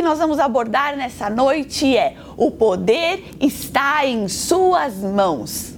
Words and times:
que 0.00 0.02
nós 0.02 0.18
vamos 0.18 0.38
abordar 0.38 0.96
nessa 0.96 1.28
noite 1.28 1.94
é: 1.94 2.16
o 2.34 2.50
poder 2.50 3.22
está 3.38 4.06
em 4.06 4.28
suas 4.28 4.94
mãos. 4.94 5.74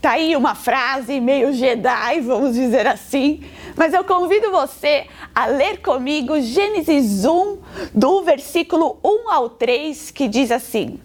Tá 0.00 0.12
aí 0.12 0.34
uma 0.34 0.56
frase 0.56 1.20
meio 1.20 1.52
Jedi, 1.52 2.20
vamos 2.22 2.56
dizer 2.56 2.88
assim, 2.88 3.44
mas 3.76 3.94
eu 3.94 4.02
convido 4.02 4.50
você 4.50 5.06
a 5.32 5.46
ler 5.46 5.80
comigo 5.80 6.40
Gênesis 6.40 7.24
1, 7.24 7.58
do 7.94 8.24
versículo 8.24 8.98
1 9.04 9.30
ao 9.30 9.48
3, 9.48 10.10
que 10.10 10.26
diz 10.26 10.50
assim: 10.50 10.98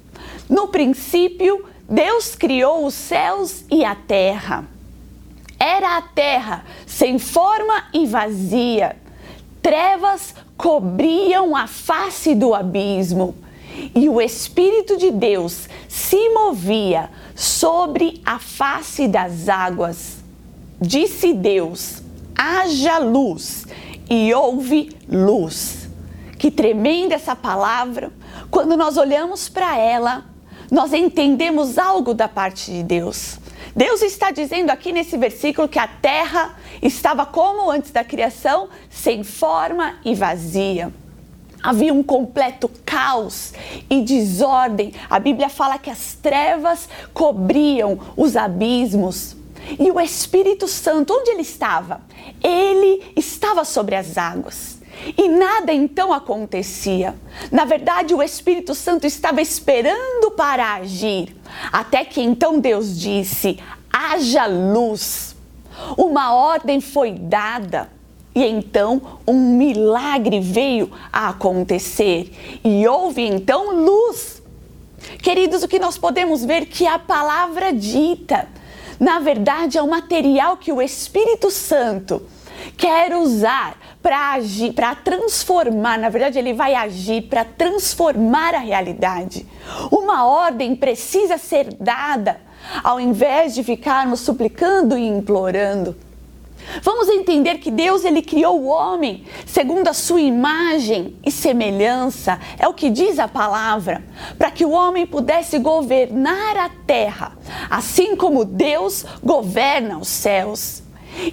No 0.50 0.70
princípio, 0.70 1.64
Deus 1.88 2.34
criou 2.34 2.88
os 2.88 2.96
céus 2.96 3.66
e 3.70 3.86
a 3.86 3.94
terra. 3.94 4.66
Era 5.60 5.98
a 5.98 6.02
terra 6.02 6.66
sem 6.88 7.20
forma 7.20 7.84
e 7.94 8.08
vazia. 8.08 8.96
Trevas 9.62 10.34
cobriam 10.58 11.56
a 11.56 11.68
face 11.68 12.34
do 12.34 12.54
abismo 12.54 13.36
e 13.94 14.10
o 14.10 14.20
Espírito 14.20 14.98
de 14.98 15.12
Deus 15.12 15.70
se 15.88 16.30
movia 16.30 17.10
sobre 17.36 18.22
a 18.26 18.40
face 18.40 19.08
das 19.08 19.48
águas. 19.48 20.18
Disse 20.82 21.34
Deus: 21.34 22.02
haja 22.36 22.98
luz 22.98 23.66
e 24.10 24.34
houve 24.34 24.96
luz. 25.08 25.88
Que 26.38 26.52
tremenda 26.52 27.16
essa 27.16 27.36
palavra! 27.36 28.12
Quando 28.50 28.78
nós 28.78 28.98
olhamos 28.98 29.50
para 29.50 29.78
ela, 29.78 30.26
nós 30.72 30.94
entendemos 30.94 31.78
algo 31.78 32.14
da 32.14 32.28
parte 32.28 32.72
de 32.72 32.84
Deus. 32.84 33.40
Deus 33.78 34.02
está 34.02 34.32
dizendo 34.32 34.72
aqui 34.72 34.92
nesse 34.92 35.16
versículo 35.18 35.68
que 35.68 35.78
a 35.78 35.88
terra 35.88 36.56
estava 36.82 37.28
como 37.28 37.70
antes 37.70 37.92
da 37.92 38.04
criação, 38.04 38.70
sem 38.90 39.24
forma 39.24 40.00
e 40.04 40.16
vazia. 40.16 40.92
Havia 41.62 41.94
um 41.94 42.02
completo 42.02 42.68
caos 42.84 43.54
e 43.88 44.02
desordem. 44.02 44.94
A 45.08 45.20
Bíblia 45.20 45.48
fala 45.48 45.78
que 45.78 45.92
as 45.92 46.16
trevas 46.16 46.90
cobriam 47.14 48.00
os 48.18 48.36
abismos. 48.36 49.36
E 49.80 49.92
o 49.92 50.00
Espírito 50.00 50.68
Santo, 50.68 51.14
onde 51.14 51.30
ele 51.30 51.44
estava? 51.44 52.02
Ele 52.44 53.14
estava 53.16 53.64
sobre 53.64 53.96
as 53.96 54.18
águas. 54.18 54.78
E 55.16 55.30
nada 55.30 55.74
então 55.74 56.12
acontecia. 56.12 57.16
Na 57.52 57.66
verdade, 57.66 58.14
o 58.14 58.24
Espírito 58.24 58.74
Santo 58.74 59.06
estava 59.06 59.42
esperando 59.42 60.32
para 60.32 60.76
agir. 60.76 61.36
Até 61.72 62.04
que 62.04 62.22
então 62.22 62.60
Deus 62.60 63.00
disse: 63.00 63.60
haja 63.92 64.46
luz. 64.46 65.36
Uma 65.98 66.34
ordem 66.34 66.82
foi 66.82 67.12
dada. 67.12 67.90
E 68.36 68.44
então 68.44 69.02
um 69.28 69.58
milagre 69.58 70.40
veio 70.40 70.92
a 71.12 71.30
acontecer. 71.30 72.60
E 72.64 72.88
houve 72.88 73.22
então 73.22 73.76
luz. 73.76 74.42
Queridos, 75.22 75.64
o 75.64 75.68
que 75.68 75.80
nós 75.80 75.98
podemos 75.98 76.44
ver 76.44 76.66
que 76.66 76.86
a 76.86 77.00
palavra 77.00 77.74
dita 77.74 78.48
na 79.00 79.20
verdade, 79.20 79.78
é 79.78 79.84
um 79.84 79.90
material 79.90 80.58
que 80.58 80.72
o 80.72 80.82
Espírito 80.82 81.52
Santo 81.52 82.22
quer 82.76 83.16
usar 83.16 83.78
para 84.02 84.34
agir, 84.34 84.74
para 84.74 84.96
transformar. 84.96 86.00
Na 86.00 86.10
verdade, 86.10 86.40
ele 86.40 86.54
vai 86.54 86.74
agir 86.74 87.24
para 87.24 87.46
transformar 87.46 88.56
a 88.56 88.60
realidade. 88.60 89.46
Uma 89.92 90.26
ordem 90.26 90.76
precisa 90.76 91.38
ser 91.38 91.74
dada 91.74 92.42
ao 92.84 93.00
invés 93.00 93.54
de 93.54 93.64
ficarmos 93.64 94.20
suplicando 94.20 94.98
e 94.98 95.08
implorando. 95.08 95.96
Vamos 96.82 97.08
entender 97.08 97.60
que 97.60 97.72
Deus 97.72 98.04
ele 98.04 98.22
criou 98.22 98.62
o 98.62 98.68
homem 98.68 99.24
segundo 99.46 99.88
a 99.88 99.94
sua 99.94 100.22
imagem 100.22 101.16
e 101.26 101.32
semelhança, 101.32 102.40
é 102.60 102.68
o 102.68 102.74
que 102.74 102.90
diz 102.90 103.20
a 103.20 103.28
palavra, 103.28 104.04
para 104.38 104.52
que 104.52 104.66
o 104.66 104.72
homem 104.72 105.06
pudesse 105.06 105.60
governar 105.60 106.58
a 106.58 106.70
terra, 106.86 107.38
assim 107.70 108.16
como 108.16 108.46
Deus 108.46 109.06
governa 109.24 109.98
os 109.98 110.10
céus. 110.10 110.84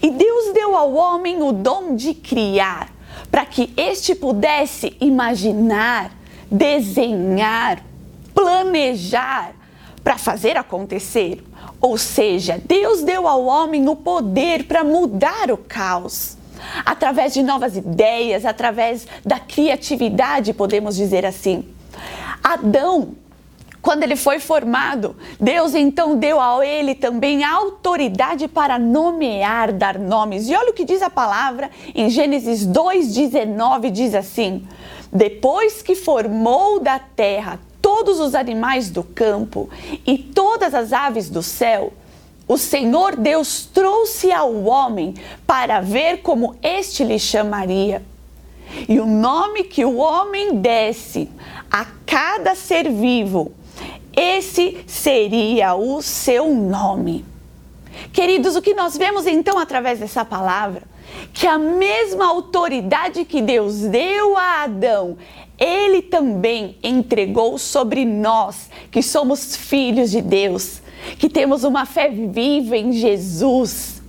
E 0.02 0.10
Deus 0.10 0.54
deu 0.54 0.76
ao 0.76 0.94
homem 0.94 1.42
o 1.42 1.52
dom 1.52 1.94
de 1.94 2.14
criar, 2.14 2.88
para 3.30 3.44
que 3.44 3.72
este 3.76 4.14
pudesse 4.14 4.96
imaginar, 5.00 6.12
desenhar, 6.50 7.82
planejar 8.32 9.52
para 10.04 10.18
fazer 10.18 10.56
acontecer. 10.58 11.42
Ou 11.80 11.96
seja, 11.96 12.60
Deus 12.64 13.02
deu 13.02 13.26
ao 13.26 13.46
homem 13.46 13.88
o 13.88 13.96
poder 13.96 14.64
para 14.64 14.84
mudar 14.84 15.50
o 15.50 15.56
caos. 15.56 16.36
Através 16.84 17.32
de 17.32 17.42
novas 17.42 17.76
ideias, 17.76 18.44
através 18.44 19.06
da 19.24 19.40
criatividade, 19.40 20.52
podemos 20.52 20.94
dizer 20.94 21.24
assim. 21.24 21.64
Adão, 22.42 23.14
quando 23.80 24.02
ele 24.02 24.16
foi 24.16 24.38
formado, 24.38 25.16
Deus 25.38 25.74
então 25.74 26.16
deu 26.16 26.40
a 26.40 26.64
ele 26.64 26.94
também 26.94 27.44
a 27.44 27.52
autoridade 27.52 28.48
para 28.48 28.78
nomear, 28.78 29.72
dar 29.72 29.98
nomes. 29.98 30.48
E 30.48 30.54
olha 30.54 30.70
o 30.70 30.74
que 30.74 30.84
diz 30.84 31.02
a 31.02 31.10
palavra 31.10 31.70
em 31.94 32.08
Gênesis 32.08 32.66
2,19: 32.66 33.90
diz 33.90 34.14
assim: 34.14 34.66
Depois 35.12 35.82
que 35.82 35.94
formou 35.94 36.80
da 36.80 36.98
terra 36.98 37.60
todos 37.84 38.18
os 38.18 38.34
animais 38.34 38.88
do 38.88 39.02
campo 39.02 39.68
e 40.06 40.16
todas 40.16 40.72
as 40.72 40.90
aves 40.90 41.28
do 41.28 41.42
céu, 41.42 41.92
o 42.48 42.56
Senhor 42.56 43.14
Deus 43.14 43.66
trouxe 43.66 44.32
ao 44.32 44.64
homem 44.64 45.12
para 45.46 45.82
ver 45.82 46.22
como 46.22 46.56
este 46.62 47.04
lhe 47.04 47.18
chamaria. 47.18 48.02
E 48.88 48.98
o 48.98 49.04
nome 49.04 49.64
que 49.64 49.84
o 49.84 49.98
homem 49.98 50.56
desse 50.56 51.28
a 51.70 51.84
cada 52.06 52.54
ser 52.54 52.90
vivo, 52.90 53.52
esse 54.16 54.82
seria 54.86 55.74
o 55.74 56.00
seu 56.00 56.54
nome. 56.54 57.22
Queridos, 58.14 58.56
o 58.56 58.62
que 58.62 58.72
nós 58.72 58.96
vemos 58.96 59.26
então 59.26 59.58
através 59.58 59.98
dessa 59.98 60.24
palavra? 60.24 60.84
Que 61.34 61.46
a 61.46 61.58
mesma 61.58 62.28
autoridade 62.28 63.26
que 63.26 63.42
Deus 63.42 63.80
deu 63.80 64.38
a 64.38 64.62
Adão, 64.62 65.18
ele 65.58 66.02
também 66.02 66.76
entregou 66.82 67.58
sobre 67.58 68.04
nós, 68.04 68.68
que 68.90 69.02
somos 69.02 69.56
filhos 69.56 70.10
de 70.10 70.20
Deus, 70.20 70.82
que 71.18 71.28
temos 71.28 71.64
uma 71.64 71.86
fé 71.86 72.08
viva 72.08 72.76
em 72.76 72.92
Jesus. 72.92 74.02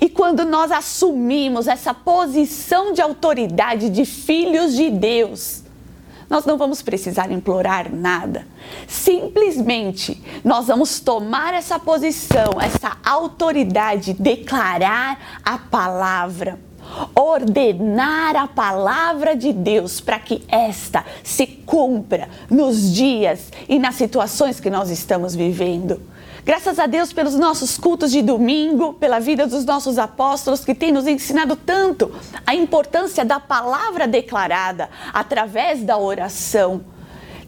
E 0.00 0.08
quando 0.08 0.44
nós 0.44 0.70
assumimos 0.70 1.66
essa 1.66 1.92
posição 1.92 2.92
de 2.92 3.00
autoridade 3.00 3.90
de 3.90 4.04
filhos 4.04 4.74
de 4.74 4.90
Deus, 4.90 5.62
nós 6.28 6.46
não 6.46 6.56
vamos 6.56 6.80
precisar 6.80 7.30
implorar 7.30 7.94
nada. 7.94 8.46
Simplesmente 8.86 10.22
nós 10.44 10.66
vamos 10.66 11.00
tomar 11.00 11.52
essa 11.52 11.78
posição, 11.78 12.60
essa 12.60 12.96
autoridade, 13.04 14.14
declarar 14.14 15.40
a 15.44 15.58
palavra 15.58 16.58
ordenar 17.14 18.36
a 18.36 18.46
palavra 18.46 19.34
de 19.34 19.52
Deus 19.52 20.00
para 20.00 20.18
que 20.18 20.42
esta 20.48 21.04
se 21.22 21.46
cumpra 21.46 22.28
nos 22.50 22.92
dias 22.92 23.50
e 23.68 23.78
nas 23.78 23.94
situações 23.94 24.60
que 24.60 24.70
nós 24.70 24.90
estamos 24.90 25.34
vivendo. 25.34 26.00
Graças 26.44 26.78
a 26.80 26.86
Deus 26.86 27.12
pelos 27.12 27.36
nossos 27.36 27.78
cultos 27.78 28.10
de 28.10 28.20
domingo, 28.20 28.94
pela 28.94 29.20
vida 29.20 29.46
dos 29.46 29.64
nossos 29.64 29.96
apóstolos 29.96 30.64
que 30.64 30.74
têm 30.74 30.90
nos 30.90 31.06
ensinado 31.06 31.54
tanto 31.54 32.12
a 32.44 32.52
importância 32.52 33.24
da 33.24 33.38
palavra 33.38 34.08
declarada 34.08 34.90
através 35.12 35.84
da 35.84 35.96
oração 35.96 36.80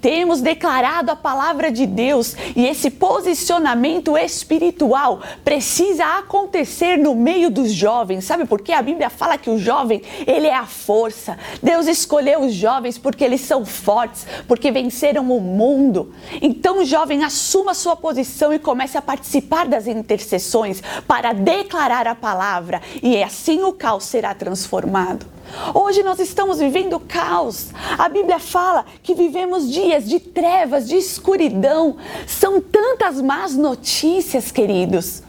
temos 0.04 0.42
declarado 0.42 1.10
a 1.10 1.16
palavra 1.16 1.72
de 1.72 1.86
Deus 1.86 2.36
e 2.54 2.66
esse 2.66 2.90
posicionamento 2.90 4.18
espiritual 4.18 5.22
precisa 5.42 6.18
acontecer 6.18 6.98
no 6.98 7.14
meio 7.14 7.48
dos 7.48 7.72
jovens. 7.72 8.26
Sabe 8.26 8.44
por 8.44 8.60
quê? 8.60 8.74
A 8.74 8.82
Bíblia 8.82 9.08
fala 9.08 9.38
que 9.38 9.48
o 9.48 9.58
jovem, 9.58 10.02
ele 10.26 10.46
é 10.46 10.54
a 10.54 10.66
força. 10.66 11.38
Deus 11.62 11.86
escolheu 11.86 12.42
os 12.42 12.52
jovens 12.52 12.98
porque 12.98 13.24
eles 13.24 13.40
são 13.40 13.64
fortes, 13.64 14.26
porque 14.46 14.70
venceram 14.70 15.22
o 15.34 15.40
mundo. 15.40 16.14
Então 16.42 16.80
o 16.80 16.84
jovem 16.84 17.24
assuma 17.24 17.72
sua 17.72 17.96
posição 17.96 18.52
e 18.52 18.58
comece 18.58 18.98
a 18.98 19.02
participar 19.02 19.66
das 19.66 19.86
intercessões 19.86 20.82
para 21.08 21.32
declarar 21.32 22.06
a 22.06 22.14
palavra 22.14 22.82
e 23.02 23.22
assim 23.22 23.62
o 23.62 23.72
caos 23.72 24.04
será 24.04 24.34
transformado. 24.34 25.33
Hoje 25.74 26.02
nós 26.02 26.18
estamos 26.18 26.58
vivendo 26.58 26.98
caos. 27.00 27.68
A 27.96 28.08
Bíblia 28.08 28.38
fala 28.38 28.84
que 29.02 29.14
vivemos 29.14 29.70
dias 29.70 30.04
de 30.04 30.20
trevas, 30.20 30.88
de 30.88 30.96
escuridão. 30.96 31.96
São 32.26 32.60
tantas 32.60 33.20
más 33.20 33.56
notícias, 33.56 34.50
queridos. 34.50 35.22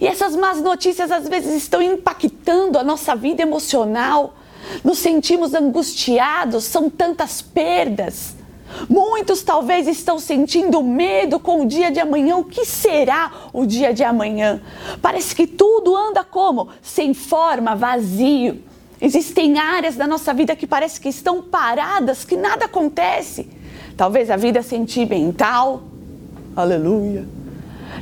E 0.00 0.06
essas 0.06 0.36
más 0.36 0.60
notícias 0.60 1.10
às 1.10 1.28
vezes 1.28 1.54
estão 1.54 1.82
impactando 1.82 2.78
a 2.78 2.84
nossa 2.84 3.14
vida 3.14 3.42
emocional. 3.42 4.34
Nos 4.84 4.98
sentimos 4.98 5.54
angustiados, 5.54 6.64
são 6.64 6.88
tantas 6.88 7.42
perdas. 7.42 8.34
Muitos 8.88 9.42
talvez 9.42 9.86
estão 9.86 10.18
sentindo 10.18 10.82
medo 10.82 11.38
com 11.38 11.62
o 11.62 11.66
dia 11.66 11.90
de 11.90 12.00
amanhã. 12.00 12.36
O 12.36 12.44
que 12.44 12.64
será 12.64 13.30
o 13.52 13.66
dia 13.66 13.92
de 13.92 14.02
amanhã? 14.02 14.62
Parece 15.00 15.34
que 15.34 15.46
tudo 15.46 15.96
anda 15.96 16.24
como? 16.24 16.68
Sem 16.80 17.12
forma, 17.12 17.74
vazio. 17.74 18.62
Existem 19.04 19.58
áreas 19.58 19.96
da 19.96 20.06
nossa 20.06 20.32
vida 20.32 20.54
que 20.54 20.64
parece 20.64 21.00
que 21.00 21.08
estão 21.08 21.42
paradas, 21.42 22.24
que 22.24 22.36
nada 22.36 22.66
acontece. 22.66 23.48
Talvez 23.96 24.30
a 24.30 24.36
vida 24.36 24.62
sentimental, 24.62 25.82
aleluia. 26.54 27.26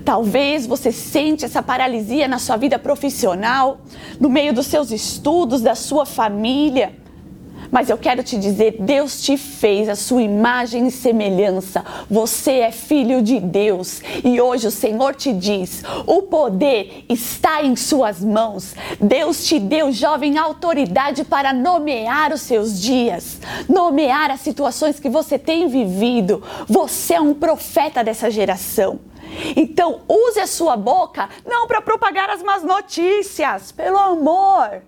Talvez 0.04 0.66
você 0.66 0.92
sente 0.92 1.42
essa 1.42 1.62
paralisia 1.62 2.28
na 2.28 2.38
sua 2.38 2.58
vida 2.58 2.78
profissional, 2.78 3.80
no 4.20 4.28
meio 4.28 4.52
dos 4.52 4.66
seus 4.66 4.90
estudos, 4.90 5.62
da 5.62 5.74
sua 5.74 6.04
família. 6.04 6.92
Mas 7.70 7.88
eu 7.88 7.96
quero 7.96 8.22
te 8.22 8.36
dizer, 8.36 8.76
Deus 8.80 9.22
te 9.22 9.36
fez 9.36 9.88
a 9.88 9.94
sua 9.94 10.22
imagem 10.22 10.88
e 10.88 10.90
semelhança. 10.90 11.84
Você 12.10 12.52
é 12.60 12.72
filho 12.72 13.22
de 13.22 13.38
Deus. 13.38 14.00
E 14.24 14.40
hoje 14.40 14.66
o 14.66 14.70
Senhor 14.70 15.14
te 15.14 15.32
diz: 15.32 15.82
o 16.06 16.22
poder 16.22 17.04
está 17.08 17.62
em 17.62 17.76
suas 17.76 18.20
mãos. 18.20 18.74
Deus 19.00 19.44
te 19.46 19.58
deu, 19.58 19.92
jovem, 19.92 20.36
autoridade 20.36 21.24
para 21.24 21.52
nomear 21.52 22.32
os 22.32 22.40
seus 22.40 22.80
dias, 22.80 23.40
nomear 23.68 24.30
as 24.30 24.40
situações 24.40 24.98
que 24.98 25.08
você 25.08 25.38
tem 25.38 25.68
vivido. 25.68 26.42
Você 26.68 27.14
é 27.14 27.20
um 27.20 27.34
profeta 27.34 28.02
dessa 28.02 28.30
geração. 28.30 29.00
Então, 29.56 30.00
use 30.08 30.40
a 30.40 30.46
sua 30.46 30.76
boca 30.76 31.28
não 31.46 31.66
para 31.66 31.80
propagar 31.80 32.30
as 32.30 32.42
más 32.42 32.62
notícias, 32.62 33.70
pelo 33.70 33.96
amor. 33.96 34.82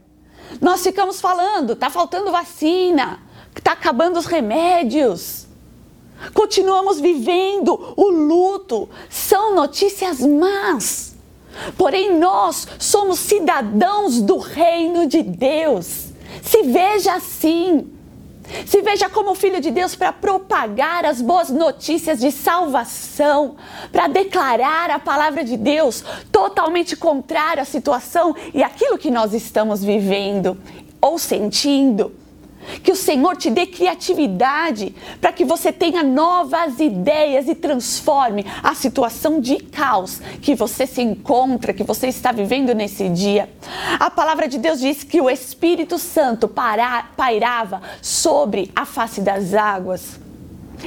Nós 0.61 0.83
ficamos 0.83 1.21
falando, 1.21 1.73
está 1.73 1.91
faltando 1.91 2.31
vacina, 2.31 3.21
está 3.57 3.73
acabando 3.73 4.19
os 4.19 4.27
remédios. 4.27 5.47
Continuamos 6.33 7.01
vivendo 7.01 7.95
o 7.97 8.11
luto. 8.11 8.89
São 9.11 9.55
notícias 9.55 10.21
más. 10.21 11.15
Porém, 11.77 12.19
nós 12.19 12.67
somos 12.79 13.19
cidadãos 13.19 14.23
do 14.23 14.39
reino 14.39 15.07
de 15.07 15.23
Deus. 15.23 16.07
Se 16.43 16.63
veja 16.63 17.15
assim. 17.15 17.91
Se 18.67 18.81
veja 18.83 19.09
como 19.09 19.35
filho 19.35 19.61
de 19.61 19.71
Deus 19.71 19.95
para 19.95 20.13
propagar 20.13 21.05
as 21.05 21.21
boas 21.21 21.51
notícias 21.51 22.21
de 22.21 22.31
salvação, 22.31 23.57
para 23.91 24.09
declarar 24.09 24.91
a 24.91 24.99
palavra 24.99 25.45
de 25.45 25.57
Deus 25.57 26.05
totalmente 26.31 26.97
contrária 26.97 27.63
à 27.63 27.67
situação 27.67 28.35
e 28.55 28.63
aquilo 28.63 28.99
que 28.99 29.11
nós 29.11 29.35
estamos 29.35 29.83
vivendo 29.83 30.57
ou 31.01 31.19
sentindo. 31.19 32.22
Que 32.83 32.93
o 32.93 32.97
Senhor 32.97 33.37
te 33.37 33.51
dê 33.51 33.67
criatividade 33.67 34.95
para 35.21 35.33
que 35.33 35.45
você 35.45 35.73
tenha 35.73 36.03
novas 36.03 36.79
ideias 36.81 37.49
e 37.49 37.55
transforme 37.55 38.45
a 38.63 38.75
situação 38.75 39.41
de 39.41 39.57
caos 39.57 40.21
que 40.41 40.55
você 40.55 40.87
se 40.87 41.03
encontra, 41.03 41.73
que 41.73 41.85
você 41.85 42.09
está 42.09 42.33
vivendo 42.33 42.75
nesse 42.75 43.09
dia. 43.09 43.49
A 43.99 44.11
palavra 44.11 44.49
de 44.49 44.59
Deus 44.59 44.81
diz 44.81 45.03
que 45.05 45.21
o 45.21 45.31
Espírito 45.31 45.99
Santo 45.99 46.49
para, 46.49 47.11
pairava 47.17 47.83
sobre 48.01 48.71
a 48.75 48.85
face 48.85 49.21
das 49.21 49.55
águas. 49.55 50.21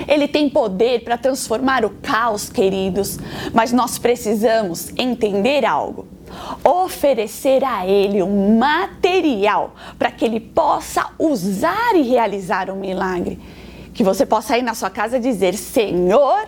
Ele 0.08 0.28
tem 0.28 0.50
poder 0.50 1.04
para 1.04 1.18
transformar 1.18 1.86
o 1.86 1.90
caos, 1.90 2.50
queridos, 2.50 3.18
mas 3.54 3.72
nós 3.72 3.98
precisamos 3.98 4.90
entender 4.98 5.66
algo 5.66 6.15
oferecer 6.64 7.64
a 7.64 7.86
Ele 7.86 8.22
um 8.22 8.58
material 8.58 9.76
para 9.98 10.12
que 10.12 10.26
Ele 10.26 10.40
possa 10.40 11.12
usar 11.18 11.96
e 11.96 12.02
realizar 12.02 12.70
um 12.70 12.76
milagre. 12.76 13.40
Que 13.94 14.04
você 14.04 14.26
possa 14.26 14.58
ir 14.58 14.62
na 14.62 14.74
sua 14.74 14.90
casa 14.90 15.18
e 15.18 15.20
dizer: 15.22 15.54
Senhor, 15.56 16.48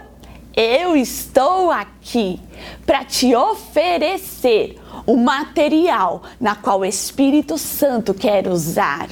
eu 0.55 0.97
estou 0.97 1.71
aqui 1.71 2.39
para 2.85 3.05
te 3.05 3.35
oferecer 3.35 4.79
o 5.05 5.15
material 5.15 6.23
na 6.39 6.55
qual 6.55 6.79
o 6.79 6.85
Espírito 6.85 7.57
Santo 7.57 8.13
quer 8.13 8.47
usar. 8.47 9.07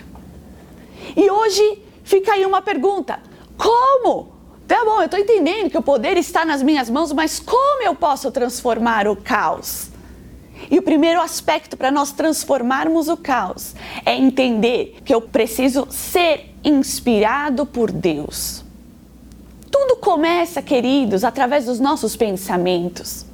E 1.15 1.29
hoje 1.29 1.83
fica 2.03 2.33
aí 2.33 2.45
uma 2.45 2.61
pergunta: 2.61 3.19
como? 3.57 4.33
Tá 4.67 4.83
bom, 4.83 4.99
eu 4.99 5.05
estou 5.05 5.19
entendendo 5.19 5.69
que 5.69 5.77
o 5.77 5.81
poder 5.83 6.17
está 6.17 6.43
nas 6.43 6.63
minhas 6.63 6.89
mãos, 6.89 7.13
mas 7.13 7.39
como 7.39 7.83
eu 7.83 7.93
posso 7.93 8.31
transformar 8.31 9.07
o 9.07 9.15
caos? 9.15 9.91
E 10.69 10.79
o 10.79 10.81
primeiro 10.81 11.21
aspecto 11.21 11.77
para 11.77 11.91
nós 11.91 12.11
transformarmos 12.11 13.07
o 13.07 13.17
caos 13.17 13.75
é 14.05 14.15
entender 14.15 14.97
que 15.05 15.13
eu 15.13 15.21
preciso 15.21 15.87
ser 15.89 16.53
inspirado 16.63 17.65
por 17.65 17.91
Deus. 17.91 18.63
Tudo 19.71 19.97
começa, 19.97 20.61
queridos, 20.61 21.23
através 21.23 21.65
dos 21.65 21.79
nossos 21.79 22.15
pensamentos. 22.15 23.25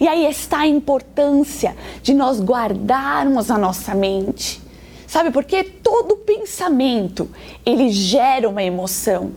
E 0.00 0.08
aí 0.08 0.26
está 0.26 0.60
a 0.60 0.66
importância 0.66 1.76
de 2.02 2.14
nós 2.14 2.40
guardarmos 2.40 3.50
a 3.50 3.58
nossa 3.58 3.94
mente. 3.94 4.60
Sabe 5.06 5.30
por 5.30 5.44
quê? 5.44 5.62
Todo 5.62 6.16
pensamento, 6.16 7.30
ele 7.64 7.90
gera 7.90 8.48
uma 8.48 8.62
emoção. 8.62 9.32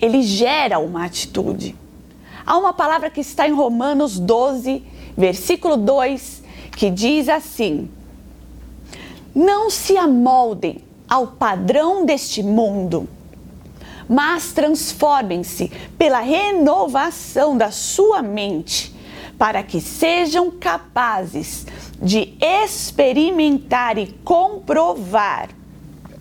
Ele 0.00 0.22
gera 0.22 0.78
uma 0.78 1.04
atitude. 1.04 1.76
Há 2.44 2.56
uma 2.56 2.72
palavra 2.72 3.10
que 3.10 3.20
está 3.20 3.46
em 3.46 3.52
Romanos 3.52 4.18
12, 4.18 4.82
versículo 5.16 5.76
2, 5.76 6.41
que 6.76 6.90
diz 6.90 7.28
assim: 7.28 7.88
Não 9.34 9.70
se 9.70 9.96
amoldem 9.96 10.82
ao 11.08 11.26
padrão 11.28 12.04
deste 12.04 12.42
mundo, 12.42 13.08
mas 14.08 14.52
transformem-se 14.52 15.70
pela 15.98 16.20
renovação 16.20 17.56
da 17.56 17.70
sua 17.70 18.22
mente, 18.22 18.94
para 19.38 19.62
que 19.62 19.80
sejam 19.80 20.50
capazes 20.50 21.66
de 22.00 22.34
experimentar 22.40 23.98
e 23.98 24.08
comprovar 24.24 25.50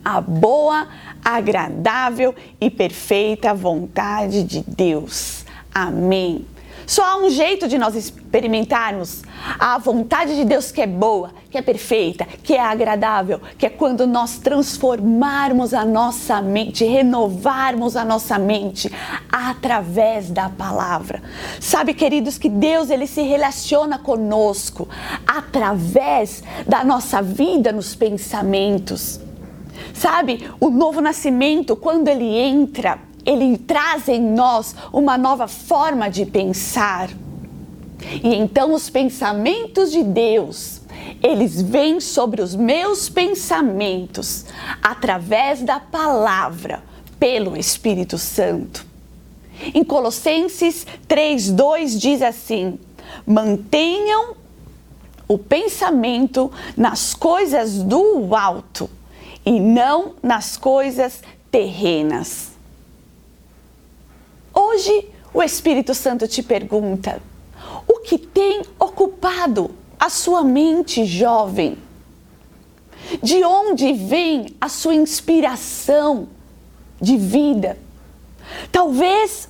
a 0.03 0.19
boa, 0.19 0.88
agradável 1.24 2.33
e 2.59 2.69
perfeita 2.69 3.53
vontade 3.53 4.44
de 4.44 4.62
Deus. 4.62 5.45
Amém. 5.74 6.45
Só 6.85 7.03
há 7.03 7.17
um 7.17 7.29
jeito 7.29 7.67
de 7.67 7.77
nós 7.77 7.95
experimentarmos 7.95 9.23
a 9.59 9.77
vontade 9.77 10.35
de 10.35 10.45
Deus 10.45 10.71
que 10.71 10.81
é 10.81 10.87
boa, 10.87 11.31
que 11.49 11.57
é 11.57 11.61
perfeita, 11.61 12.25
que 12.43 12.53
é 12.53 12.61
agradável, 12.61 13.41
que 13.57 13.65
é 13.65 13.69
quando 13.69 14.07
nós 14.07 14.37
transformarmos 14.37 15.73
a 15.73 15.85
nossa 15.85 16.41
mente, 16.41 16.85
renovarmos 16.85 17.95
a 17.95 18.05
nossa 18.05 18.37
mente 18.37 18.91
através 19.31 20.29
da 20.29 20.49
palavra. 20.49 21.21
Sabe, 21.59 21.93
queridos, 21.93 22.37
que 22.37 22.49
Deus 22.49 22.89
ele 22.89 23.07
se 23.07 23.21
relaciona 23.21 23.99
conosco 23.99 24.87
através 25.25 26.43
da 26.67 26.83
nossa 26.83 27.21
vida 27.21 27.71
nos 27.71 27.95
pensamentos. 27.95 29.19
Sabe, 29.93 30.50
o 30.59 30.69
novo 30.69 31.01
nascimento, 31.01 31.75
quando 31.75 32.07
ele 32.07 32.38
entra, 32.38 33.00
ele 33.25 33.57
traz 33.57 34.07
em 34.07 34.21
nós 34.21 34.75
uma 34.91 35.17
nova 35.17 35.47
forma 35.47 36.09
de 36.09 36.25
pensar. 36.25 37.09
E 38.23 38.35
então 38.35 38.73
os 38.73 38.89
pensamentos 38.89 39.91
de 39.91 40.03
Deus, 40.03 40.81
eles 41.21 41.61
vêm 41.61 41.99
sobre 41.99 42.41
os 42.41 42.55
meus 42.55 43.09
pensamentos 43.09 44.45
através 44.81 45.61
da 45.61 45.79
palavra, 45.79 46.83
pelo 47.19 47.55
Espírito 47.55 48.17
Santo. 48.17 48.83
Em 49.75 49.83
Colossenses 49.83 50.87
3:2 51.07 51.99
diz 51.99 52.23
assim: 52.23 52.79
Mantenham 53.25 54.35
o 55.27 55.37
pensamento 55.37 56.51
nas 56.75 57.13
coisas 57.13 57.83
do 57.83 58.35
alto 58.35 58.89
e 59.45 59.59
não 59.59 60.13
nas 60.23 60.57
coisas 60.57 61.21
terrenas. 61.51 62.50
Hoje 64.53 65.10
o 65.34 65.41
Espírito 65.41 65.93
Santo 65.93 66.27
te 66.27 66.43
pergunta: 66.43 67.22
o 67.88 68.00
que 68.00 68.17
tem 68.17 68.63
ocupado 68.79 69.72
a 70.00 70.10
sua 70.10 70.43
mente 70.43 71.05
jovem? 71.05 71.77
De 73.22 73.43
onde 73.43 73.93
vem 73.93 74.55
a 74.60 74.70
sua 74.70 74.96
inspiração 74.96 76.27
de 77.00 77.17
vida? 77.17 77.77
Talvez 78.72 79.50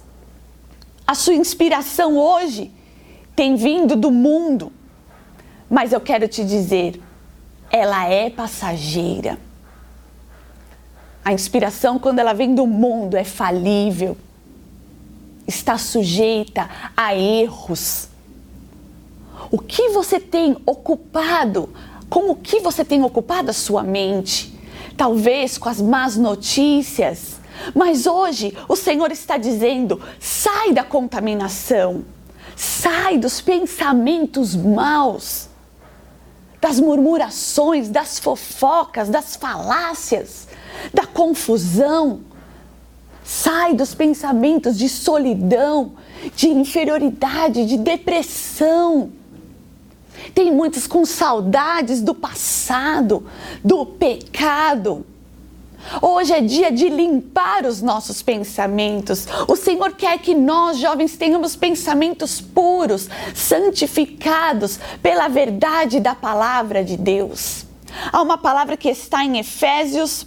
a 1.06 1.14
sua 1.14 1.34
inspiração 1.34 2.18
hoje 2.18 2.72
tem 3.36 3.56
vindo 3.56 3.96
do 3.96 4.12
mundo, 4.12 4.72
mas 5.70 5.92
eu 5.94 6.00
quero 6.00 6.28
te 6.28 6.44
dizer, 6.44 7.02
ela 7.70 8.08
é 8.08 8.30
passageira. 8.30 9.38
A 11.24 11.34
inspiração, 11.34 12.00
quando 12.00 12.20
ela 12.20 12.34
vem 12.34 12.56
do 12.56 12.66
mundo, 12.66 13.16
é 13.16 13.24
falível 13.24 14.18
está 15.48 15.78
sujeita 15.78 16.70
a 16.96 17.16
erros. 17.16 18.08
O 19.50 19.58
que 19.58 19.90
você 19.90 20.20
tem 20.20 20.56
ocupado? 20.66 21.70
Com 22.10 22.30
o 22.32 22.36
que 22.36 22.60
você 22.60 22.86
tem 22.86 23.04
ocupado 23.04 23.50
a 23.50 23.54
sua 23.54 23.84
mente? 23.84 24.58
Talvez 24.96 25.58
com 25.58 25.68
as 25.70 25.82
más 25.82 26.16
notícias. 26.16 27.40
Mas 27.76 28.06
hoje 28.06 28.58
o 28.68 28.76
Senhor 28.76 29.12
está 29.12 29.38
dizendo: 29.38 30.02
sai 30.20 30.74
da 30.74 30.84
contaminação, 30.84 32.04
sai 32.56 33.18
dos 33.18 33.42
pensamentos 33.42 34.56
maus. 34.56 35.50
das 36.62 36.80
murmurações, 36.80 37.90
das 37.90 38.20
fofocas, 38.20 39.10
das 39.10 39.36
falácias, 39.36 40.48
da 40.94 41.08
confusão. 41.08 42.22
Sai 43.24 43.74
dos 43.74 43.94
pensamentos 43.94 44.78
de 44.78 44.90
solidão, 44.90 45.94
de 46.36 46.50
inferioridade, 46.50 47.66
de 47.66 47.78
depressão. 47.78 49.12
Tem 50.34 50.52
muitos 50.52 50.88
com 50.88 51.06
saudades 51.06 52.02
do 52.02 52.14
passado, 52.14 53.26
do 53.64 53.86
pecado. 53.86 55.06
Hoje 56.02 56.34
é 56.34 56.42
dia 56.42 56.72
de 56.72 56.88
limpar 56.90 57.66
os 57.66 57.82
nossos 57.82 58.22
pensamentos. 58.22 59.28
O 59.48 59.56
Senhor 59.56 59.94
quer 59.94 60.20
que 60.20 60.36
nós, 60.36 60.78
jovens, 60.78 61.18
tenhamos 61.18 61.56
pensamentos 61.56 62.40
puros, 62.40 63.10
santificados 63.34 64.80
pela 65.02 65.28
verdade 65.28 66.00
da 66.00 66.14
palavra 66.14 66.84
de 66.84 66.96
Deus. 66.98 67.66
Há 68.12 68.22
uma 68.22 68.38
palavra 68.38 68.78
que 68.78 68.90
está 68.90 69.26
em 69.26 69.40
Efésios, 69.40 70.26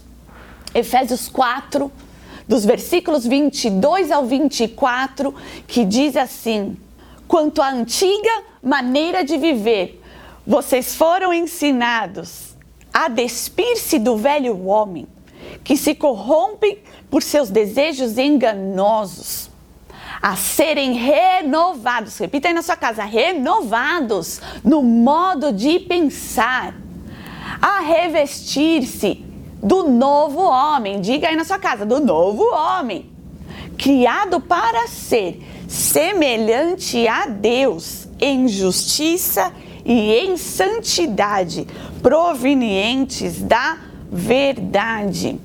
Efésios 0.75 1.29
4, 1.29 1.91
dos 2.47 2.65
versículos 2.65 3.27
22 3.27 4.11
ao 4.11 4.27
24, 4.27 5.35
que 5.67 5.85
diz 5.85 6.17
assim: 6.17 6.77
Quanto 7.27 7.63
à 7.63 7.71
antiga 7.71 8.43
maneira 8.63 9.25
de 9.25 9.37
viver, 9.37 10.01
vocês 10.47 10.95
foram 10.95 11.33
ensinados 11.33 12.55
a 12.93 13.09
despir-se 13.09 13.99
do 13.99 14.17
velho 14.17 14.67
homem 14.67 15.07
que 15.63 15.77
se 15.77 15.95
corrompem 15.95 16.79
por 17.11 17.23
seus 17.23 17.51
desejos 17.51 18.19
enganosos, 18.19 19.51
a 20.21 20.37
serem 20.37 20.93
renovados, 20.93 22.17
repita 22.19 22.49
aí 22.49 22.55
na 22.55 22.63
sua 22.63 22.77
casa, 22.77 23.05
renovados 23.05 24.41
no 24.63 24.83
modo 24.83 25.53
de 25.53 25.81
pensar, 25.81 26.75
a 27.61 27.81
revestir-se 27.81 29.25
do 29.65 29.89
novo 29.89 30.43
homem, 30.43 31.01
diga 31.01 31.29
aí 31.29 31.37
na 31.37 31.45
sua 31.45 31.59
casa, 31.59 31.87
do 31.87 31.99
novo 31.99 32.45
homem, 32.55 33.11
criado 33.79 34.39
para 34.39 34.87
ser 34.87 35.43
semelhante 35.67 37.09
a 37.09 37.27
Deus 37.27 38.07
em 38.21 38.47
justiça 38.47 39.51
e 39.83 40.13
em 40.13 40.37
santidade, 40.37 41.67
provenientes 42.03 43.41
da 43.41 43.79
verdade. 44.13 45.41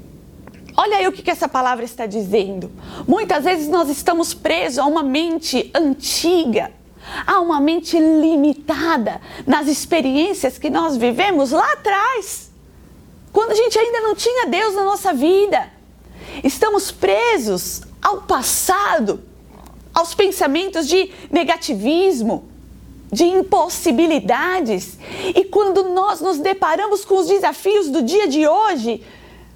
Olha 0.75 0.97
aí 0.97 1.07
o 1.07 1.11
que, 1.13 1.23
que 1.23 1.31
essa 1.31 1.47
palavra 1.47 1.83
está 1.85 2.05
dizendo. 2.05 2.71
Muitas 3.07 3.45
vezes 3.45 3.69
nós 3.69 3.89
estamos 3.89 4.33
presos 4.33 4.79
a 4.79 4.85
uma 4.85 5.03
mente 5.03 5.71
antiga, 5.73 6.71
a 7.25 7.39
uma 7.39 7.59
mente 7.59 7.97
limitada 7.97 9.21
nas 9.47 9.67
experiências 9.67 10.57
que 10.57 10.69
nós 10.69 10.95
vivemos 10.95 11.51
lá 11.51 11.73
atrás, 11.73 12.48
quando 13.31 13.51
a 13.51 13.55
gente 13.55 13.77
ainda 13.77 14.01
não 14.01 14.15
tinha 14.15 14.47
Deus 14.47 14.75
na 14.75 14.83
nossa 14.83 15.13
vida. 15.13 15.71
Estamos 16.43 16.91
presos 16.91 17.81
ao 18.01 18.21
passado, 18.21 19.23
aos 19.93 20.13
pensamentos 20.13 20.87
de 20.87 21.11
negativismo, 21.31 22.49
de 23.11 23.25
impossibilidades. 23.25 24.97
E 25.35 25.43
quando 25.45 25.89
nós 25.89 26.21
nos 26.21 26.37
deparamos 26.39 27.03
com 27.03 27.17
os 27.17 27.27
desafios 27.27 27.89
do 27.89 28.01
dia 28.01 28.27
de 28.27 28.47
hoje, 28.47 29.03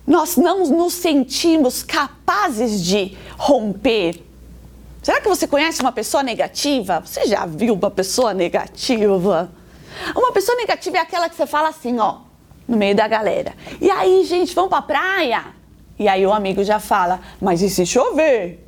nós 0.06 0.36
não 0.36 0.65
nos 0.65 0.94
sentimos 0.94 1.84
capazes 1.84 2.84
de 2.84 3.18
romper. 3.38 4.22
Será 5.01 5.20
que 5.22 5.27
você 5.27 5.48
conhece 5.48 5.82
uma 5.82 5.92
pessoa 5.92 6.24
negativa? 6.24 7.01
Você 7.06 7.25
já 7.25 7.46
viu 7.46 7.74
uma 7.74 7.92
pessoa 7.92 8.34
negativa? 8.34 9.51
Uma 10.15 10.32
pessoa 10.32 10.58
negativa 10.58 10.98
é 10.98 11.00
aquela 11.01 11.30
que 11.30 11.36
você 11.36 11.46
fala 11.46 11.70
assim, 11.70 12.00
ó, 12.00 12.20
no 12.67 12.77
meio 12.77 12.96
da 12.96 13.08
galera. 13.08 13.53
E 13.79 13.89
aí, 13.89 14.24
gente, 14.25 14.53
vamos 14.55 14.70
pra 14.70 14.82
praia? 14.82 15.46
E 15.98 16.08
aí 16.08 16.25
o 16.25 16.34
amigo 16.34 16.63
já 16.63 16.79
fala, 16.79 17.20
mas 17.39 17.62
e 17.62 17.70
se 17.70 17.86
chover? 17.86 18.60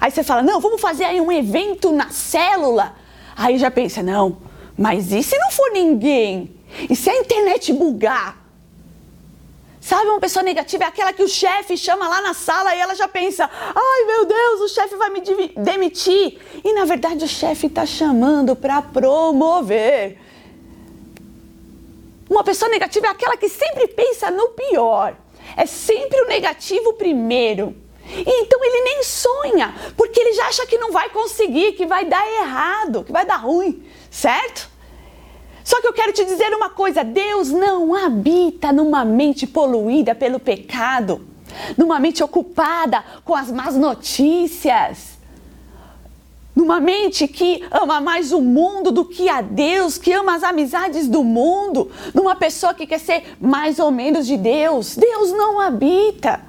Aí 0.00 0.10
você 0.10 0.22
fala, 0.22 0.42
não, 0.42 0.60
vamos 0.60 0.80
fazer 0.80 1.04
aí 1.04 1.20
um 1.20 1.30
evento 1.30 1.92
na 1.92 2.10
célula. 2.10 2.94
Aí 3.36 3.58
já 3.58 3.70
pensa, 3.70 4.02
não, 4.02 4.38
mas 4.76 5.12
e 5.12 5.22
se 5.22 5.38
não 5.38 5.50
for 5.50 5.70
ninguém? 5.72 6.56
E 6.88 6.96
se 6.96 7.08
a 7.08 7.16
internet 7.16 7.72
bugar? 7.72 8.42
Sabe, 9.80 10.08
uma 10.08 10.20
pessoa 10.20 10.44
negativa 10.44 10.84
é 10.84 10.86
aquela 10.86 11.12
que 11.12 11.24
o 11.24 11.28
chefe 11.28 11.76
chama 11.76 12.08
lá 12.08 12.22
na 12.22 12.34
sala 12.34 12.74
e 12.74 12.78
ela 12.78 12.94
já 12.94 13.08
pensa: 13.08 13.50
ai 13.52 14.04
meu 14.06 14.24
Deus, 14.24 14.60
o 14.60 14.68
chefe 14.68 14.94
vai 14.94 15.10
me 15.10 15.20
demitir. 15.56 16.38
E 16.64 16.72
na 16.72 16.84
verdade 16.84 17.24
o 17.24 17.28
chefe 17.28 17.66
está 17.66 17.84
chamando 17.84 18.54
para 18.54 18.80
promover. 18.80 20.18
Uma 22.32 22.42
pessoa 22.42 22.70
negativa 22.70 23.08
é 23.08 23.10
aquela 23.10 23.36
que 23.36 23.46
sempre 23.46 23.86
pensa 23.88 24.30
no 24.30 24.48
pior. 24.48 25.14
É 25.54 25.66
sempre 25.66 26.18
o 26.22 26.26
negativo 26.26 26.94
primeiro. 26.94 27.76
E 28.08 28.42
então 28.42 28.58
ele 28.64 28.80
nem 28.84 29.02
sonha, 29.02 29.74
porque 29.98 30.18
ele 30.18 30.32
já 30.32 30.46
acha 30.46 30.66
que 30.66 30.78
não 30.78 30.90
vai 30.90 31.10
conseguir, 31.10 31.72
que 31.72 31.84
vai 31.84 32.06
dar 32.06 32.26
errado, 32.26 33.04
que 33.04 33.12
vai 33.12 33.26
dar 33.26 33.36
ruim, 33.36 33.86
certo? 34.10 34.70
Só 35.62 35.78
que 35.82 35.86
eu 35.86 35.92
quero 35.92 36.10
te 36.10 36.24
dizer 36.24 36.54
uma 36.54 36.70
coisa: 36.70 37.04
Deus 37.04 37.50
não 37.50 37.94
habita 37.94 38.72
numa 38.72 39.04
mente 39.04 39.46
poluída 39.46 40.14
pelo 40.14 40.40
pecado, 40.40 41.28
numa 41.76 42.00
mente 42.00 42.24
ocupada 42.24 43.04
com 43.26 43.34
as 43.34 43.50
más 43.50 43.76
notícias, 43.76 45.11
numa 46.54 46.80
mente 46.80 47.26
que 47.26 47.64
ama 47.70 48.00
mais 48.00 48.32
o 48.32 48.40
mundo 48.40 48.90
do 48.90 49.04
que 49.04 49.28
a 49.28 49.40
Deus, 49.40 49.98
que 49.98 50.12
ama 50.12 50.34
as 50.34 50.42
amizades 50.42 51.08
do 51.08 51.24
mundo, 51.24 51.90
numa 52.14 52.36
pessoa 52.36 52.74
que 52.74 52.86
quer 52.86 53.00
ser 53.00 53.36
mais 53.40 53.78
ou 53.78 53.90
menos 53.90 54.26
de 54.26 54.36
Deus. 54.36 54.96
Deus 54.96 55.32
não 55.32 55.60
habita. 55.60 56.40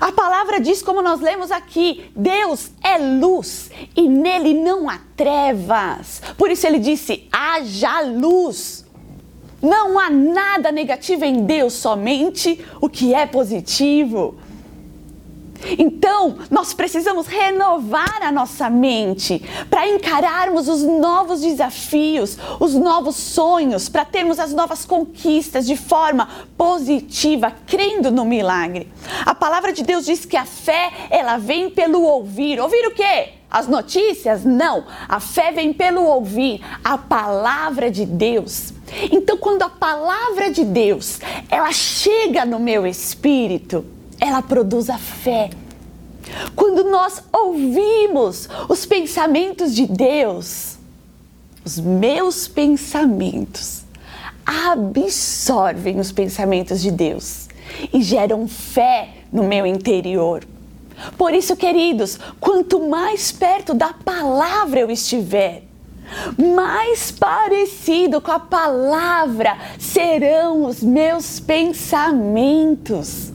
A 0.00 0.10
palavra 0.10 0.58
diz, 0.58 0.80
como 0.80 1.02
nós 1.02 1.20
lemos 1.20 1.50
aqui, 1.50 2.10
Deus 2.16 2.70
é 2.82 2.96
luz 2.96 3.70
e 3.94 4.08
nele 4.08 4.54
não 4.54 4.88
há 4.88 4.98
trevas. 5.16 6.22
Por 6.38 6.50
isso 6.50 6.66
ele 6.66 6.78
disse: 6.78 7.28
haja 7.30 8.00
luz. 8.00 8.82
Não 9.60 9.96
há 9.96 10.10
nada 10.10 10.72
negativo 10.72 11.24
em 11.24 11.44
Deus, 11.44 11.74
somente 11.74 12.64
o 12.80 12.88
que 12.88 13.14
é 13.14 13.26
positivo. 13.26 14.34
Então, 15.78 16.38
nós 16.50 16.74
precisamos 16.74 17.26
renovar 17.26 18.22
a 18.22 18.32
nossa 18.32 18.68
mente 18.68 19.42
para 19.70 19.88
encararmos 19.88 20.68
os 20.68 20.82
novos 20.82 21.40
desafios, 21.40 22.36
os 22.60 22.74
novos 22.74 23.16
sonhos, 23.16 23.88
para 23.88 24.04
termos 24.04 24.38
as 24.38 24.52
novas 24.52 24.84
conquistas 24.84 25.66
de 25.66 25.76
forma 25.76 26.28
positiva, 26.56 27.52
crendo 27.66 28.10
no 28.10 28.24
milagre. 28.24 28.88
A 29.24 29.34
palavra 29.34 29.72
de 29.72 29.82
Deus 29.82 30.04
diz 30.04 30.24
que 30.24 30.36
a 30.36 30.44
fé, 30.44 30.90
ela 31.10 31.36
vem 31.36 31.70
pelo 31.70 32.02
ouvir. 32.02 32.60
Ouvir 32.60 32.86
o 32.86 32.94
quê? 32.94 33.30
As 33.50 33.68
notícias? 33.68 34.44
Não. 34.44 34.84
A 35.08 35.20
fé 35.20 35.52
vem 35.52 35.72
pelo 35.72 36.02
ouvir 36.04 36.60
a 36.82 36.96
palavra 36.96 37.90
de 37.90 38.06
Deus. 38.06 38.72
Então, 39.10 39.36
quando 39.36 39.62
a 39.62 39.68
palavra 39.68 40.50
de 40.50 40.64
Deus, 40.64 41.20
ela 41.50 41.70
chega 41.72 42.44
no 42.44 42.58
meu 42.58 42.86
espírito, 42.86 43.84
ela 44.22 44.40
produz 44.40 44.88
a 44.88 44.98
fé. 44.98 45.50
Quando 46.54 46.84
nós 46.84 47.20
ouvimos 47.32 48.48
os 48.68 48.86
pensamentos 48.86 49.74
de 49.74 49.84
Deus, 49.84 50.78
os 51.64 51.80
meus 51.80 52.46
pensamentos 52.46 53.82
absorvem 54.46 55.98
os 55.98 56.12
pensamentos 56.12 56.80
de 56.80 56.92
Deus 56.92 57.48
e 57.92 58.00
geram 58.00 58.46
fé 58.46 59.08
no 59.32 59.42
meu 59.42 59.66
interior. 59.66 60.44
Por 61.18 61.34
isso, 61.34 61.56
queridos, 61.56 62.16
quanto 62.38 62.88
mais 62.88 63.32
perto 63.32 63.74
da 63.74 63.92
palavra 63.92 64.78
eu 64.78 64.90
estiver, 64.90 65.64
mais 66.38 67.10
parecido 67.10 68.20
com 68.20 68.30
a 68.30 68.38
palavra 68.38 69.58
serão 69.80 70.64
os 70.64 70.80
meus 70.80 71.40
pensamentos 71.40 73.31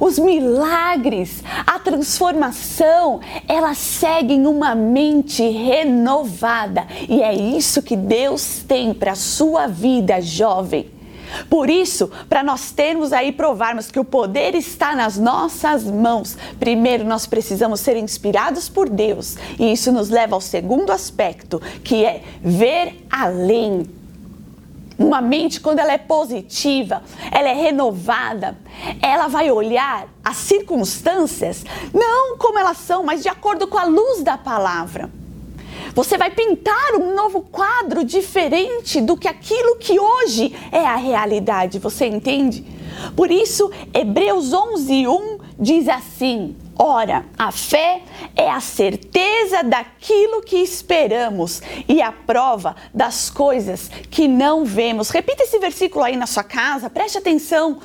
os 0.00 0.18
milagres, 0.18 1.42
a 1.66 1.78
transformação, 1.78 3.20
elas 3.46 3.78
seguem 3.78 4.46
uma 4.46 4.74
mente 4.74 5.42
renovada. 5.48 6.86
E 7.08 7.22
é 7.22 7.34
isso 7.34 7.82
que 7.82 7.96
Deus 7.96 8.62
tem 8.66 8.92
para 8.94 9.12
a 9.12 9.16
sua 9.16 9.66
vida, 9.66 10.20
jovem. 10.20 10.98
Por 11.48 11.68
isso, 11.68 12.10
para 12.28 12.42
nós 12.42 12.70
termos 12.70 13.12
aí 13.12 13.32
provarmos 13.32 13.90
que 13.90 14.00
o 14.00 14.04
poder 14.04 14.54
está 14.54 14.94
nas 14.94 15.18
nossas 15.18 15.84
mãos, 15.84 16.36
primeiro 16.58 17.04
nós 17.04 17.26
precisamos 17.26 17.80
ser 17.80 17.96
inspirados 17.96 18.68
por 18.68 18.88
Deus. 18.88 19.36
E 19.58 19.72
isso 19.72 19.92
nos 19.92 20.08
leva 20.08 20.34
ao 20.34 20.40
segundo 20.40 20.90
aspecto, 20.90 21.60
que 21.84 22.04
é 22.04 22.22
ver 22.42 23.04
além 23.10 23.86
uma 24.98 25.20
mente, 25.20 25.60
quando 25.60 25.78
ela 25.78 25.92
é 25.92 25.98
positiva, 25.98 27.02
ela 27.30 27.48
é 27.48 27.54
renovada, 27.54 28.58
ela 29.00 29.28
vai 29.28 29.50
olhar 29.50 30.08
as 30.24 30.36
circunstâncias 30.38 31.64
não 31.94 32.36
como 32.36 32.58
elas 32.58 32.78
são, 32.78 33.04
mas 33.04 33.22
de 33.22 33.28
acordo 33.28 33.68
com 33.68 33.78
a 33.78 33.84
luz 33.84 34.22
da 34.22 34.36
palavra. 34.36 35.10
Você 35.94 36.18
vai 36.18 36.30
pintar 36.30 36.94
um 36.94 37.14
novo 37.14 37.42
quadro 37.42 38.04
diferente 38.04 39.00
do 39.00 39.16
que 39.16 39.28
aquilo 39.28 39.76
que 39.76 39.98
hoje 39.98 40.54
é 40.70 40.84
a 40.84 40.96
realidade. 40.96 41.78
Você 41.78 42.06
entende? 42.06 42.64
Por 43.16 43.30
isso, 43.30 43.70
Hebreus 43.94 44.52
11:1 44.52 45.40
diz 45.58 45.88
assim: 45.88 46.56
Ora, 46.80 47.26
a 47.36 47.50
fé 47.50 48.02
é 48.36 48.48
a 48.48 48.60
certeza 48.60 49.64
daquilo 49.64 50.42
que 50.42 50.58
esperamos 50.58 51.60
e 51.88 52.00
a 52.00 52.12
prova 52.12 52.76
das 52.94 53.28
coisas 53.28 53.88
que 54.08 54.28
não 54.28 54.64
vemos. 54.64 55.10
Repita 55.10 55.42
esse 55.42 55.58
versículo 55.58 56.04
aí 56.04 56.16
na 56.16 56.26
sua 56.26 56.44
casa, 56.44 56.88
preste 56.88 57.18
atenção 57.18 57.80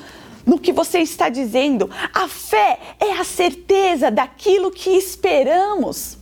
no 0.46 0.60
que 0.60 0.72
você 0.72 1.00
está 1.00 1.28
dizendo. 1.28 1.90
A 2.12 2.28
fé 2.28 2.78
é 3.00 3.12
a 3.14 3.24
certeza 3.24 4.12
daquilo 4.12 4.70
que 4.70 4.90
esperamos, 4.90 6.16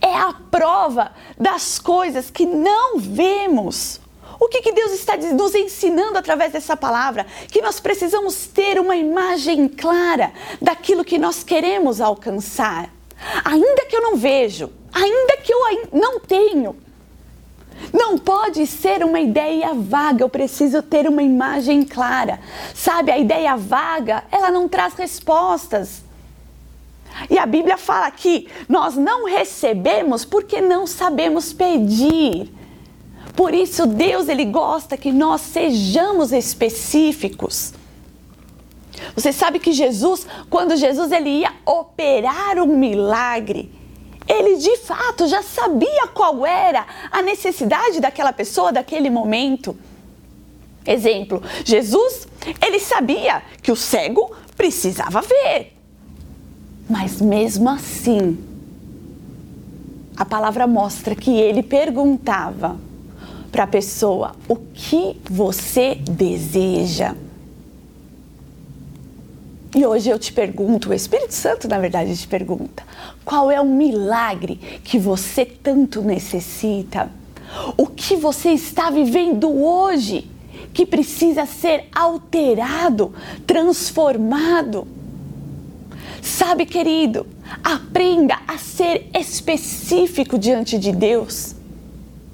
é 0.00 0.12
a 0.12 0.34
prova 0.50 1.12
das 1.38 1.78
coisas 1.78 2.28
que 2.28 2.44
não 2.44 2.98
vemos. 2.98 3.99
O 4.40 4.48
que, 4.48 4.62
que 4.62 4.72
Deus 4.72 4.92
está 4.92 5.18
nos 5.18 5.54
ensinando 5.54 6.16
através 6.16 6.50
dessa 6.50 6.74
palavra? 6.74 7.26
Que 7.52 7.60
nós 7.60 7.78
precisamos 7.78 8.46
ter 8.46 8.80
uma 8.80 8.96
imagem 8.96 9.68
clara 9.68 10.32
daquilo 10.60 11.04
que 11.04 11.18
nós 11.18 11.44
queremos 11.44 12.00
alcançar. 12.00 12.88
Ainda 13.44 13.84
que 13.84 13.94
eu 13.94 14.00
não 14.00 14.16
vejo, 14.16 14.72
ainda 14.94 15.36
que 15.36 15.52
eu 15.52 15.60
não 15.92 16.18
tenho, 16.18 16.74
não 17.92 18.16
pode 18.16 18.66
ser 18.66 19.04
uma 19.04 19.20
ideia 19.20 19.74
vaga, 19.74 20.24
eu 20.24 20.28
preciso 20.28 20.82
ter 20.82 21.06
uma 21.06 21.22
imagem 21.22 21.84
clara. 21.84 22.40
Sabe, 22.74 23.12
a 23.12 23.18
ideia 23.18 23.54
vaga, 23.56 24.24
ela 24.32 24.50
não 24.50 24.66
traz 24.66 24.94
respostas. 24.94 26.02
E 27.28 27.38
a 27.38 27.44
Bíblia 27.44 27.76
fala 27.76 28.10
que 28.10 28.48
nós 28.66 28.96
não 28.96 29.26
recebemos 29.26 30.24
porque 30.24 30.62
não 30.62 30.86
sabemos 30.86 31.52
pedir. 31.52 32.59
Por 33.34 33.54
isso 33.54 33.86
Deus 33.86 34.28
ele 34.28 34.44
gosta 34.44 34.96
que 34.96 35.12
nós 35.12 35.40
sejamos 35.40 36.32
específicos. 36.32 37.72
Você 39.14 39.32
sabe 39.32 39.58
que 39.58 39.72
Jesus, 39.72 40.26
quando 40.48 40.76
Jesus 40.76 41.10
ele 41.10 41.30
ia 41.30 41.52
operar 41.64 42.58
um 42.58 42.76
milagre, 42.76 43.72
ele 44.28 44.56
de 44.56 44.76
fato 44.78 45.26
já 45.26 45.42
sabia 45.42 46.06
qual 46.14 46.46
era 46.46 46.86
a 47.10 47.22
necessidade 47.22 48.00
daquela 48.00 48.32
pessoa 48.32 48.72
daquele 48.72 49.10
momento. 49.10 49.76
Exemplo, 50.86 51.42
Jesus, 51.64 52.28
ele 52.64 52.78
sabia 52.78 53.42
que 53.62 53.72
o 53.72 53.76
cego 53.76 54.30
precisava 54.56 55.20
ver. 55.20 55.76
Mas 56.88 57.20
mesmo 57.20 57.68
assim, 57.68 58.38
a 60.16 60.24
palavra 60.24 60.66
mostra 60.66 61.14
que 61.14 61.30
ele 61.30 61.62
perguntava: 61.62 62.76
para 63.50 63.64
a 63.64 63.66
pessoa 63.66 64.34
o 64.48 64.56
que 64.56 65.16
você 65.28 65.96
deseja. 65.96 67.14
E 69.74 69.86
hoje 69.86 70.10
eu 70.10 70.18
te 70.18 70.32
pergunto, 70.32 70.90
o 70.90 70.94
Espírito 70.94 71.32
Santo, 71.32 71.68
na 71.68 71.78
verdade, 71.78 72.16
te 72.16 72.26
pergunta: 72.26 72.82
qual 73.24 73.50
é 73.50 73.60
o 73.60 73.66
milagre 73.66 74.56
que 74.82 74.98
você 74.98 75.44
tanto 75.44 76.02
necessita? 76.02 77.10
O 77.76 77.86
que 77.86 78.16
você 78.16 78.50
está 78.50 78.90
vivendo 78.90 79.48
hoje 79.48 80.28
que 80.72 80.86
precisa 80.86 81.46
ser 81.46 81.86
alterado, 81.94 83.14
transformado? 83.46 84.86
Sabe, 86.22 86.66
querido, 86.66 87.26
aprenda 87.62 88.38
a 88.46 88.58
ser 88.58 89.08
específico 89.14 90.38
diante 90.38 90.78
de 90.78 90.92
Deus. 90.92 91.54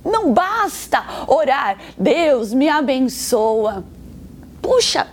Não 0.06 0.32
basta 0.32 1.04
orar, 1.26 1.78
Deus 1.98 2.54
me 2.54 2.68
abençoa. 2.68 3.84
Puxa, 4.62 5.06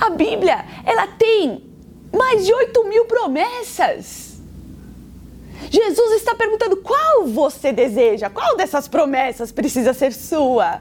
a 0.00 0.10
Bíblia, 0.10 0.64
ela 0.84 1.06
tem 1.06 1.64
mais 2.12 2.44
de 2.44 2.52
8 2.52 2.84
mil 2.88 3.04
promessas. 3.04 4.40
Jesus 5.70 6.12
está 6.12 6.34
perguntando 6.34 6.78
qual 6.78 7.26
você 7.26 7.72
deseja, 7.72 8.28
qual 8.28 8.56
dessas 8.56 8.88
promessas 8.88 9.52
precisa 9.52 9.92
ser 9.92 10.12
sua. 10.12 10.80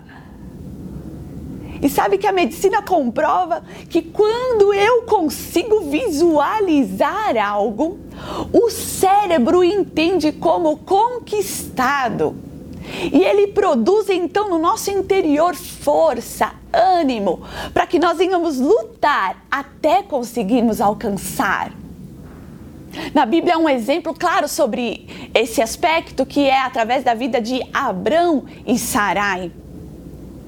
E 1.81 1.87
sabe 1.87 2.17
que 2.17 2.27
a 2.27 2.31
medicina 2.31 2.81
comprova 2.81 3.63
que 3.89 4.01
quando 4.01 4.73
eu 4.73 5.03
consigo 5.03 5.81
visualizar 5.89 7.37
algo, 7.37 7.99
o 8.51 8.69
cérebro 8.69 9.63
entende 9.63 10.31
como 10.31 10.77
conquistado. 10.77 12.48
E 13.11 13.23
ele 13.23 13.47
produz 13.47 14.09
então 14.09 14.49
no 14.49 14.59
nosso 14.59 14.89
interior 14.91 15.55
força, 15.55 16.51
ânimo, 16.73 17.41
para 17.73 17.87
que 17.87 17.99
nós 17.99 18.17
venhamos 18.17 18.59
lutar 18.59 19.45
até 19.49 20.03
conseguirmos 20.03 20.81
alcançar. 20.81 21.71
Na 23.13 23.25
Bíblia 23.25 23.55
há 23.55 23.57
um 23.57 23.69
exemplo 23.69 24.13
claro 24.13 24.47
sobre 24.47 25.29
esse 25.33 25.61
aspecto 25.61 26.25
que 26.25 26.47
é 26.47 26.59
através 26.59 27.03
da 27.03 27.13
vida 27.13 27.39
de 27.39 27.61
Abrão 27.73 28.45
e 28.65 28.77
Sarai. 28.77 29.51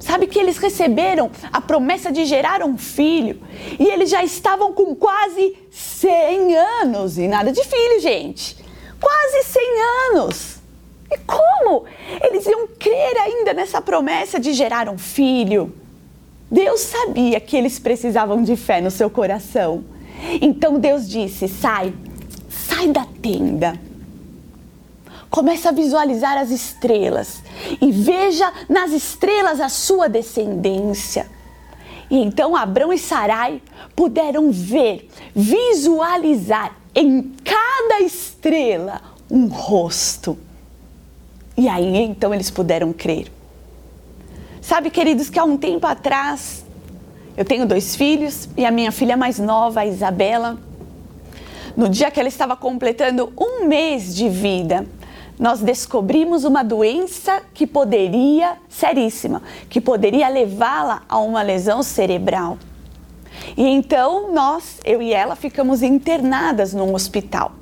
Sabe 0.00 0.26
que 0.26 0.38
eles 0.38 0.58
receberam 0.58 1.30
a 1.52 1.60
promessa 1.60 2.10
de 2.10 2.24
gerar 2.24 2.64
um 2.64 2.76
filho 2.76 3.40
e 3.78 3.86
eles 3.86 4.10
já 4.10 4.24
estavam 4.24 4.72
com 4.72 4.96
quase 4.96 5.56
100 5.70 6.56
anos 6.56 7.18
e 7.18 7.28
nada 7.28 7.52
de 7.52 7.62
filho, 7.62 8.00
gente. 8.00 8.56
Quase 9.00 9.44
100 9.44 9.62
anos. 10.10 10.51
E 11.12 11.18
como 11.26 11.84
eles 12.22 12.46
iam 12.46 12.66
crer 12.78 13.18
ainda 13.18 13.52
nessa 13.52 13.82
promessa 13.82 14.40
de 14.40 14.54
gerar 14.54 14.88
um 14.88 14.96
filho? 14.96 15.74
Deus 16.50 16.80
sabia 16.80 17.38
que 17.38 17.54
eles 17.54 17.78
precisavam 17.78 18.42
de 18.42 18.56
fé 18.56 18.80
no 18.80 18.90
seu 18.90 19.10
coração. 19.10 19.84
Então 20.40 20.78
Deus 20.78 21.06
disse: 21.08 21.48
sai, 21.48 21.92
sai 22.48 22.88
da 22.88 23.04
tenda. 23.20 23.78
Começa 25.28 25.68
a 25.68 25.72
visualizar 25.72 26.38
as 26.38 26.50
estrelas 26.50 27.42
e 27.80 27.90
veja 27.90 28.50
nas 28.68 28.92
estrelas 28.92 29.60
a 29.60 29.68
sua 29.68 30.08
descendência. 30.08 31.26
E 32.10 32.18
então 32.18 32.54
Abrão 32.54 32.92
e 32.92 32.98
Sarai 32.98 33.62
puderam 33.96 34.50
ver, 34.50 35.08
visualizar 35.34 36.76
em 36.94 37.32
cada 37.42 38.02
estrela 38.02 39.00
um 39.30 39.46
rosto. 39.46 40.38
E 41.56 41.68
aí 41.68 41.96
então 41.98 42.32
eles 42.32 42.50
puderam 42.50 42.92
crer. 42.92 43.30
Sabe, 44.60 44.90
queridos, 44.90 45.28
que 45.28 45.38
há 45.38 45.44
um 45.44 45.56
tempo 45.56 45.86
atrás 45.86 46.64
eu 47.36 47.44
tenho 47.44 47.66
dois 47.66 47.96
filhos 47.96 48.48
e 48.56 48.64
a 48.64 48.70
minha 48.70 48.92
filha 48.92 49.16
mais 49.16 49.38
nova, 49.38 49.80
a 49.80 49.86
Isabela, 49.86 50.58
no 51.76 51.88
dia 51.88 52.10
que 52.10 52.20
ela 52.20 52.28
estava 52.28 52.54
completando 52.54 53.32
um 53.38 53.66
mês 53.66 54.14
de 54.14 54.28
vida, 54.28 54.86
nós 55.38 55.60
descobrimos 55.60 56.44
uma 56.44 56.62
doença 56.62 57.42
que 57.54 57.66
poderia, 57.66 58.56
seríssima, 58.68 59.42
que 59.70 59.80
poderia 59.80 60.28
levá-la 60.28 61.02
a 61.08 61.18
uma 61.18 61.42
lesão 61.42 61.82
cerebral. 61.82 62.58
E 63.56 63.66
então 63.66 64.32
nós, 64.32 64.78
eu 64.84 65.00
e 65.00 65.12
ela, 65.12 65.34
ficamos 65.34 65.82
internadas 65.82 66.74
num 66.74 66.94
hospital. 66.94 67.52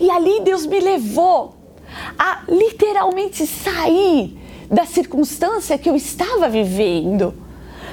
E 0.00 0.10
ali 0.10 0.40
Deus 0.40 0.64
me 0.64 0.80
levou 0.80 1.55
a 2.18 2.42
literalmente 2.48 3.46
sair 3.46 4.38
da 4.70 4.84
circunstância 4.84 5.78
que 5.78 5.88
eu 5.88 5.96
estava 5.96 6.48
vivendo. 6.48 7.34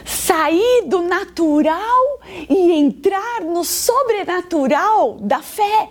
Sair 0.06 0.84
do 0.88 1.02
natural 1.02 2.20
e 2.50 2.72
entrar 2.74 3.42
no 3.42 3.64
sobrenatural 3.64 5.18
da 5.22 5.40
fé. 5.40 5.90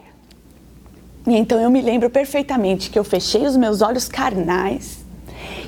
E 1.27 1.37
então 1.37 1.61
eu 1.61 1.70
me 1.70 1.81
lembro 1.81 2.11
perfeitamente 2.11 2.90
que 2.90 2.98
eu 2.98 3.05
fechei 3.05 3.46
os 3.46 3.57
meus 3.57 3.81
olhos 3.81 4.09
carnais 4.09 5.03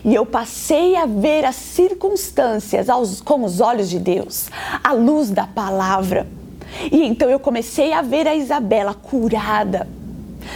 e 0.04 0.14
eu 0.14 0.26
passei 0.26 0.96
a 0.96 1.06
ver 1.06 1.44
as 1.44 1.56
circunstâncias 1.56 2.90
aos, 2.90 3.20
com 3.20 3.42
os 3.42 3.60
olhos 3.60 3.88
de 3.88 3.98
Deus, 3.98 4.48
à 4.82 4.92
luz 4.92 5.30
da 5.30 5.46
palavra. 5.46 6.26
E 6.92 7.02
então 7.04 7.30
eu 7.30 7.38
comecei 7.38 7.92
a 7.92 8.02
ver 8.02 8.28
a 8.28 8.34
Isabela 8.34 8.92
curada, 8.92 9.88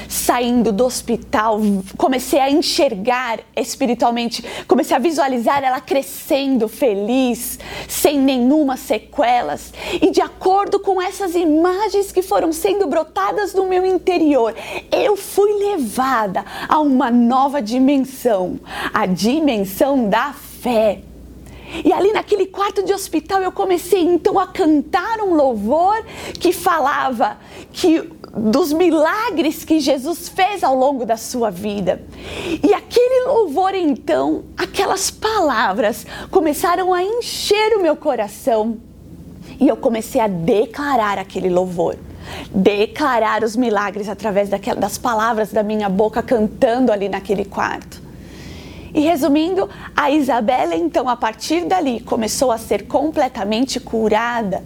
saindo 0.09 0.73
do 0.73 0.85
hospital, 0.85 1.61
comecei 1.97 2.41
a 2.41 2.51
enxergar 2.51 3.41
espiritualmente, 3.57 4.45
comecei 4.67 4.97
a 4.97 5.01
visualizar 5.01 5.63
ela 5.63 5.81
crescendo 5.81 6.69
feliz, 6.69 7.59
sem 7.89 8.19
nenhuma 8.19 8.77
sequelas. 8.77 9.73
E 10.01 10.11
de 10.11 10.21
acordo 10.21 10.81
com 10.81 11.01
essas 11.01 11.35
imagens 11.35 12.13
que 12.13 12.23
foram 12.23 12.53
sendo 12.53 12.87
brotadas 12.87 13.55
no 13.55 13.67
meu 13.67 13.85
interior, 13.85 14.55
eu 14.91 15.17
fui 15.17 15.53
levada 15.53 16.45
a 16.69 16.79
uma 16.81 17.11
nova 17.11 17.61
dimensão, 17.61 18.59
a 18.93 19.07
dimensão 19.07 20.09
da 20.09 20.33
fé. 20.33 21.01
E 21.85 21.93
ali 21.93 22.13
naquele 22.13 22.47
quarto 22.47 22.83
de 22.83 22.93
hospital 22.93 23.43
eu 23.43 23.53
comecei 23.53 24.01
então 24.01 24.39
a 24.39 24.47
cantar 24.47 25.21
um 25.21 25.35
louvor 25.35 26.03
que 26.41 26.53
falava 26.53 27.39
que 27.73 28.11
dos 28.37 28.73
milagres 28.73 29.65
que 29.65 29.81
Jesus 29.81 30.29
fez 30.29 30.63
ao 30.63 30.75
longo 30.75 31.05
da 31.05 31.17
sua 31.17 31.51
vida. 31.51 32.03
E 32.63 32.73
aquele 32.75 33.27
louvor, 33.27 33.75
então, 33.75 34.45
aquelas 34.57 35.11
palavras 35.11 36.07
começaram 36.31 36.93
a 36.93 37.03
encher 37.03 37.77
o 37.77 37.83
meu 37.83 37.97
coração. 37.97 38.79
E 39.59 39.67
eu 39.67 39.77
comecei 39.77 40.21
a 40.21 40.29
declarar 40.29 41.19
aquele 41.19 41.49
louvor. 41.49 41.97
Declarar 42.55 43.43
os 43.43 43.57
milagres 43.57 44.09
através 44.09 44.49
das 44.49 44.99
palavras 44.99 45.51
da 45.51 45.63
minha 45.63 45.89
boca 45.89 46.23
cantando 46.23 46.93
ali 46.93 47.09
naquele 47.09 47.45
quarto. 47.45 48.03
E 48.95 49.01
resumindo, 49.01 49.69
a 49.97 50.11
Isabela 50.11 50.75
então 50.75 51.09
a 51.09 51.17
partir 51.17 51.65
dali 51.65 52.01
começou 52.01 52.51
a 52.51 52.59
ser 52.59 52.87
completamente 52.87 53.79
curada. 53.79 54.63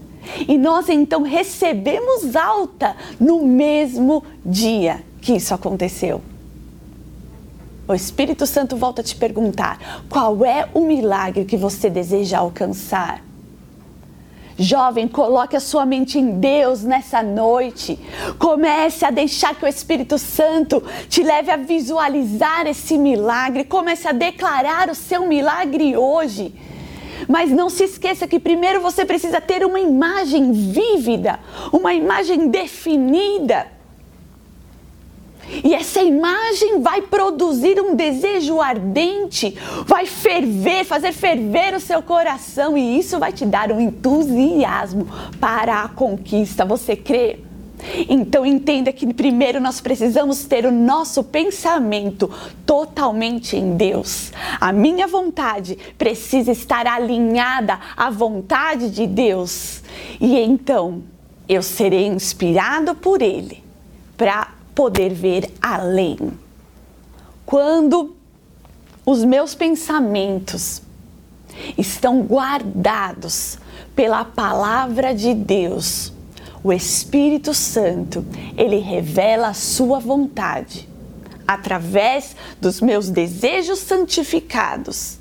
E 0.49 0.57
nós 0.59 0.89
então 0.89 1.23
recebemos 1.23 2.35
alta 2.37 2.97
no 3.19 3.45
mesmo 3.45 4.23
dia 4.45 5.03
que 5.21 5.35
isso 5.35 5.55
aconteceu. 5.55 6.21
O 7.87 7.95
Espírito 7.95 8.47
Santo 8.47 8.77
volta 8.77 9.01
a 9.01 9.05
te 9.05 9.17
perguntar: 9.17 10.05
qual 10.09 10.45
é 10.45 10.69
o 10.73 10.81
milagre 10.83 11.45
que 11.45 11.57
você 11.57 11.91
deseja 11.91 12.39
alcançar? 12.39 13.23
Jovem, 14.59 15.09
coloque 15.09 15.57
a 15.57 15.61
sua 15.61 15.85
mente 15.85 16.19
em 16.19 16.39
Deus 16.39 16.85
nessa 16.85 17.23
noite. 17.23 17.99
Comece 18.39 19.05
a 19.05 19.11
deixar 19.11 19.55
que 19.55 19.65
o 19.65 19.69
Espírito 19.69 20.19
Santo 20.19 20.83
te 21.09 21.23
leve 21.23 21.51
a 21.51 21.57
visualizar 21.57 22.67
esse 22.67 22.99
milagre. 22.99 23.65
Comece 23.65 24.07
a 24.07 24.13
declarar 24.13 24.91
o 24.91 24.95
seu 24.95 25.27
milagre 25.27 25.97
hoje. 25.97 26.55
Mas 27.29 27.51
não 27.51 27.71
se 27.71 27.85
esqueça 27.85 28.27
que 28.27 28.39
primeiro 28.39 28.81
você 28.81 29.05
precisa 29.05 29.41
ter 29.41 29.65
uma 29.65 29.81
imagem 29.81 30.53
vívida, 30.53 31.39
uma 31.73 31.93
imagem 31.95 32.49
definida. 32.49 33.67
E 35.65 35.75
essa 35.75 36.01
imagem 36.01 36.81
vai 36.81 37.03
produzir 37.03 37.81
um 37.81 37.95
desejo 37.95 38.61
ardente, 38.61 39.57
vai 39.87 40.07
ferver, 40.07 40.85
fazer 40.85 41.13
ferver 41.13 41.75
o 41.75 41.81
seu 41.81 42.01
coração 42.03 42.79
e 42.79 42.99
isso 42.99 43.19
vai 43.19 43.33
te 43.33 43.45
dar 43.45 43.71
um 43.71 43.81
entusiasmo 43.81 45.07
para 45.41 45.83
a 45.83 45.89
conquista. 45.89 46.65
Você 46.65 46.97
crê? 46.97 47.41
Então 48.09 48.47
entenda 48.47 48.93
que 48.93 49.13
primeiro 49.13 49.61
nós 49.61 49.81
precisamos 49.81 50.45
ter 50.45 50.65
o 50.65 50.71
nosso 50.71 51.25
pensamento 51.25 52.31
totalmente 52.65 53.57
em 53.57 53.77
Deus. 53.77 54.33
A 54.61 54.73
minha 54.73 55.07
vontade 55.07 55.77
precisa 55.99 56.53
estar 56.53 56.87
alinhada 56.87 57.79
à 57.97 58.11
vontade 58.11 58.91
de 58.91 59.07
Deus. 59.07 59.83
E 60.21 60.39
então 60.39 61.03
eu 61.49 61.63
serei 61.63 62.07
inspirado 62.07 62.95
por 62.95 63.21
Ele 63.21 63.63
para 64.17 64.53
poder 64.75 65.13
ver 65.13 65.51
além. 65.61 66.17
Quando 67.45 68.15
os 69.05 69.25
meus 69.25 69.55
pensamentos 69.55 70.81
estão 71.77 72.23
guardados 72.23 73.59
pela 73.95 74.25
palavra 74.25 75.15
de 75.15 75.35
Deus, 75.35 76.13
o 76.63 76.73
Espírito 76.73 77.53
Santo, 77.53 78.25
ele 78.57 78.77
revela 78.77 79.49
a 79.49 79.55
sua 79.55 79.99
vontade 79.99 80.89
através 81.47 82.37
dos 82.61 82.81
meus 82.81 83.09
desejos 83.11 83.81
santificados. 83.81 85.19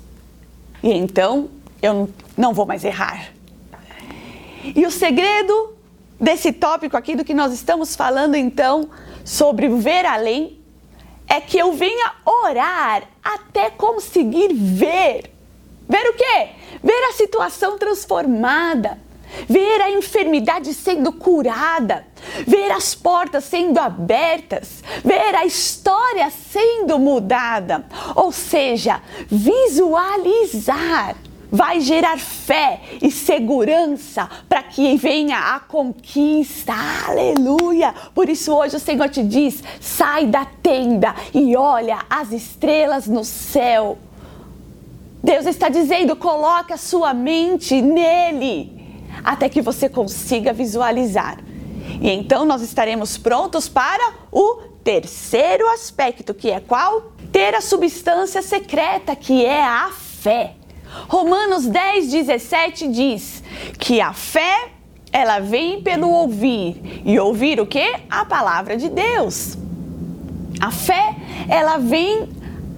E 0.82 0.92
então 0.92 1.48
eu 1.80 2.08
não 2.36 2.54
vou 2.54 2.64
mais 2.64 2.84
errar. 2.84 3.32
E 4.64 4.86
o 4.86 4.90
segredo 4.90 5.74
desse 6.20 6.52
tópico 6.52 6.96
aqui 6.96 7.16
do 7.16 7.24
que 7.24 7.34
nós 7.34 7.52
estamos 7.52 7.96
falando 7.96 8.36
então 8.36 8.88
sobre 9.24 9.68
ver 9.68 10.06
além 10.06 10.60
é 11.26 11.40
que 11.40 11.58
eu 11.58 11.72
venha 11.72 12.12
orar 12.24 13.04
até 13.22 13.70
conseguir 13.70 14.52
ver. 14.52 15.30
Ver 15.88 16.08
o 16.08 16.14
quê? 16.14 16.48
Ver 16.82 17.08
a 17.10 17.12
situação 17.12 17.76
transformada, 17.78 18.98
ver 19.48 19.80
a 19.80 19.90
enfermidade 19.90 20.72
sendo 20.74 21.12
curada, 21.12 22.06
ver 22.46 22.70
as 22.70 22.94
portas 22.94 23.44
sendo 23.44 23.78
abertas, 23.78 24.82
ver 25.04 25.34
a 25.34 25.44
história 25.44 26.30
sendo 26.30 26.98
mudada. 26.98 27.84
Ou 28.14 28.32
seja, 28.32 29.00
visualizar 29.28 31.16
vai 31.52 31.80
gerar 31.80 32.18
fé 32.18 32.80
e 33.02 33.10
segurança 33.10 34.26
para 34.48 34.62
que 34.62 34.96
venha 34.96 35.54
a 35.54 35.60
conquista. 35.60 36.72
Aleluia! 37.06 37.94
Por 38.14 38.30
isso 38.30 38.54
hoje 38.54 38.76
o 38.76 38.80
Senhor 38.80 39.10
te 39.10 39.22
diz: 39.22 39.62
sai 39.78 40.26
da 40.26 40.46
tenda 40.46 41.14
e 41.34 41.54
olha 41.54 41.98
as 42.08 42.32
estrelas 42.32 43.06
no 43.06 43.22
céu. 43.22 43.98
Deus 45.22 45.44
está 45.44 45.68
dizendo: 45.68 46.16
coloque 46.16 46.72
a 46.72 46.78
sua 46.78 47.12
mente 47.12 47.82
nele, 47.82 48.81
até 49.24 49.48
que 49.48 49.62
você 49.62 49.88
consiga 49.88 50.52
visualizar. 50.52 51.38
E 52.00 52.10
então 52.10 52.44
nós 52.44 52.62
estaremos 52.62 53.16
prontos 53.16 53.68
para 53.68 54.14
o 54.30 54.62
terceiro 54.82 55.68
aspecto, 55.68 56.34
que 56.34 56.50
é 56.50 56.60
qual? 56.60 57.12
Ter 57.30 57.54
a 57.54 57.60
substância 57.60 58.42
secreta, 58.42 59.14
que 59.14 59.44
é 59.44 59.62
a 59.62 59.90
fé. 59.90 60.54
Romanos 61.08 61.66
10, 61.66 62.10
17 62.10 62.88
diz 62.88 63.42
que 63.78 64.00
a 64.00 64.12
fé 64.12 64.70
ela 65.12 65.38
vem 65.40 65.82
pelo 65.82 66.08
ouvir 66.10 67.02
e 67.04 67.18
ouvir 67.18 67.60
o 67.60 67.66
que? 67.66 67.94
A 68.10 68.24
palavra 68.24 68.76
de 68.76 68.88
Deus. 68.88 69.56
A 70.60 70.70
fé 70.70 71.16
ela 71.48 71.78
vem 71.78 72.28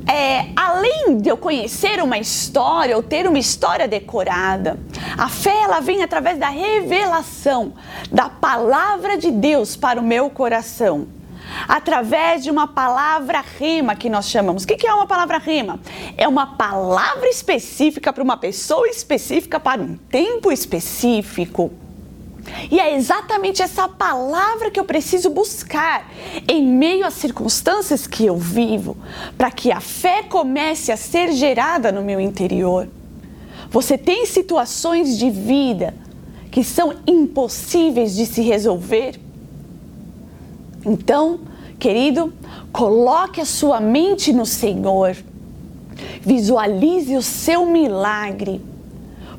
é, 0.06 0.48
além 0.54 1.18
de 1.18 1.28
eu 1.28 1.36
conhecer 1.36 2.02
uma 2.02 2.18
história 2.18 2.96
ou 2.96 3.02
ter 3.02 3.26
uma 3.26 3.38
história 3.38 3.88
decorada, 3.88 4.78
a 5.16 5.28
fé 5.28 5.62
ela 5.62 5.80
vem 5.80 6.02
através 6.02 6.38
da 6.38 6.48
revelação 6.48 7.74
da 8.10 8.28
palavra 8.28 9.16
de 9.16 9.30
Deus 9.30 9.76
para 9.76 10.00
o 10.00 10.02
meu 10.02 10.28
coração 10.28 11.06
através 11.68 12.42
de 12.42 12.50
uma 12.50 12.66
palavra 12.66 13.44
rima 13.58 13.94
que 13.94 14.08
nós 14.08 14.28
chamamos. 14.28 14.64
O 14.64 14.66
que 14.66 14.86
é 14.86 14.92
uma 14.92 15.06
palavra 15.06 15.38
rima? 15.38 15.78
É 16.16 16.26
uma 16.26 16.46
palavra 16.56 17.28
específica 17.28 18.12
para 18.12 18.22
uma 18.22 18.36
pessoa 18.36 18.88
específica, 18.88 19.60
para 19.60 19.80
um 19.80 19.96
tempo 19.96 20.50
específico. 20.50 21.70
E 22.70 22.78
é 22.78 22.94
exatamente 22.94 23.62
essa 23.62 23.88
palavra 23.88 24.70
que 24.70 24.78
eu 24.78 24.85
preciso 24.85 25.30
buscar 25.30 26.11
em 26.48 26.66
meio 26.66 27.07
às 27.07 27.14
circunstâncias 27.14 28.07
que 28.07 28.26
eu 28.26 28.37
vivo, 28.37 28.96
para 29.37 29.50
que 29.50 29.70
a 29.72 29.80
fé 29.80 30.22
comece 30.22 30.92
a 30.92 30.96
ser 30.96 31.33
gerada 31.33 31.90
no 31.90 32.02
meu 32.02 32.20
interior. 32.20 32.88
Você 33.70 33.98
tem 33.98 34.26
situações 34.26 35.18
de 35.18 35.30
vida 35.30 35.94
que 36.50 36.62
são 36.62 36.94
impossíveis 37.07 38.14
de 38.14 38.26
se 38.26 38.40
resolver? 38.40 39.18
Então, 40.87 41.40
querido, 41.78 42.33
coloque 42.72 43.40
a 43.40 43.44
sua 43.44 43.80
mente 43.80 44.33
no 44.33 44.46
Senhor. 44.46 45.16
Visualize 46.20 47.16
o 47.16 47.22
seu 47.22 47.66
milagre. 47.66 48.61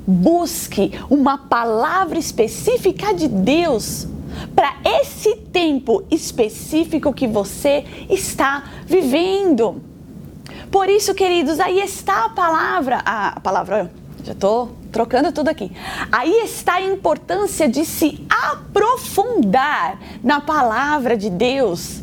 Busque 0.08 0.92
uma 1.10 1.38
palavra 1.38 2.20
específica 2.20 3.14
de 3.14 3.28
Deus 3.28 4.08
para 4.56 4.76
esse 4.84 5.36
tempo 5.36 6.04
específico 6.12 7.14
que 7.14 7.28
você 7.28 7.86
está 8.10 8.66
vivendo. 8.86 9.82
Por 10.72 10.90
isso, 10.90 11.14
queridos, 11.14 11.60
aí 11.60 11.80
está 11.80 12.26
a 12.26 12.30
palavra, 12.30 13.02
a 13.06 13.40
palavra, 13.40 13.92
já 14.24 14.34
estou 14.34 14.76
trocando 14.92 15.32
tudo 15.32 15.50
aqui. 15.50 15.72
Aí 16.12 16.42
está 16.44 16.76
a 16.76 16.82
importância 16.82 17.68
de 17.68 17.86
se 17.86 18.26
aprofundar 18.30 20.00
na 20.24 20.40
palavra 20.42 21.18
de 21.18 21.30
Deus, 21.30 22.02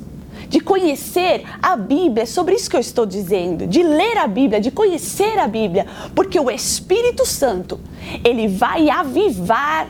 de 0.53 0.61
conhecer 0.61 1.45
a 1.62 1.75
Bíblia, 1.75 2.25
é 2.25 2.27
sobre 2.27 2.55
isso 2.55 2.69
que 2.69 2.77
eu 2.77 2.81
estou 2.81 3.07
dizendo, 3.07 3.67
de 3.67 3.83
ler 3.83 4.19
a 4.19 4.27
Bíblia, 4.27 4.61
de 4.61 4.71
conhecer 4.71 5.38
a 5.38 5.49
Bíblia, 5.49 5.87
porque 6.15 6.38
o 6.38 6.51
Espírito 6.51 7.25
Santo, 7.25 7.81
ele 8.23 8.49
vai 8.49 8.91
avivar 8.91 9.88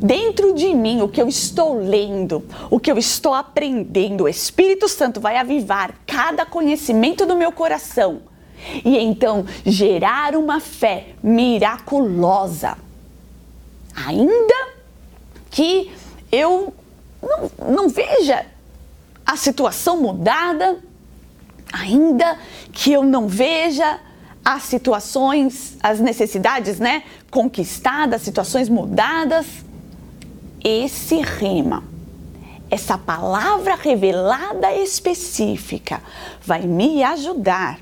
dentro 0.00 0.52
de 0.52 0.74
mim 0.74 1.00
o 1.00 1.08
que 1.08 1.22
eu 1.22 1.28
estou 1.28 1.78
lendo, 1.78 2.44
o 2.68 2.80
que 2.80 2.90
eu 2.90 2.98
estou 2.98 3.32
aprendendo. 3.32 4.24
O 4.24 4.28
Espírito 4.28 4.88
Santo 4.88 5.20
vai 5.20 5.36
avivar 5.36 5.94
cada 6.04 6.44
conhecimento 6.44 7.24
do 7.24 7.36
meu 7.36 7.52
coração 7.52 8.22
e 8.84 8.98
então 8.98 9.46
gerar 9.64 10.34
uma 10.34 10.58
fé 10.58 11.10
miraculosa. 11.22 12.76
Ainda 13.94 14.70
que 15.52 15.92
eu 16.32 16.74
não, 17.22 17.74
não 17.74 17.88
veja 17.88 18.44
a 19.30 19.36
situação 19.36 20.02
mudada, 20.02 20.78
ainda 21.72 22.36
que 22.72 22.92
eu 22.92 23.04
não 23.04 23.28
veja 23.28 24.00
as 24.44 24.64
situações, 24.64 25.76
as 25.80 26.00
necessidades, 26.00 26.80
né, 26.80 27.04
conquistadas, 27.30 28.22
situações 28.22 28.68
mudadas, 28.68 29.46
esse 30.64 31.20
rima 31.20 31.84
essa 32.70 32.96
palavra 32.96 33.74
revelada 33.74 34.72
específica 34.72 36.00
vai 36.40 36.62
me 36.62 37.02
ajudar 37.02 37.80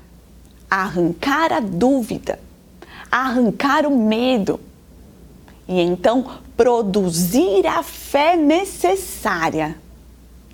a 0.69 0.77
arrancar 0.77 1.53
a 1.53 1.59
dúvida, 1.59 2.39
a 3.11 3.27
arrancar 3.27 3.85
o 3.85 3.95
medo 3.95 4.59
e 5.67 5.79
então 5.79 6.25
produzir 6.57 7.67
a 7.67 7.83
fé 7.83 8.35
necessária 8.35 9.77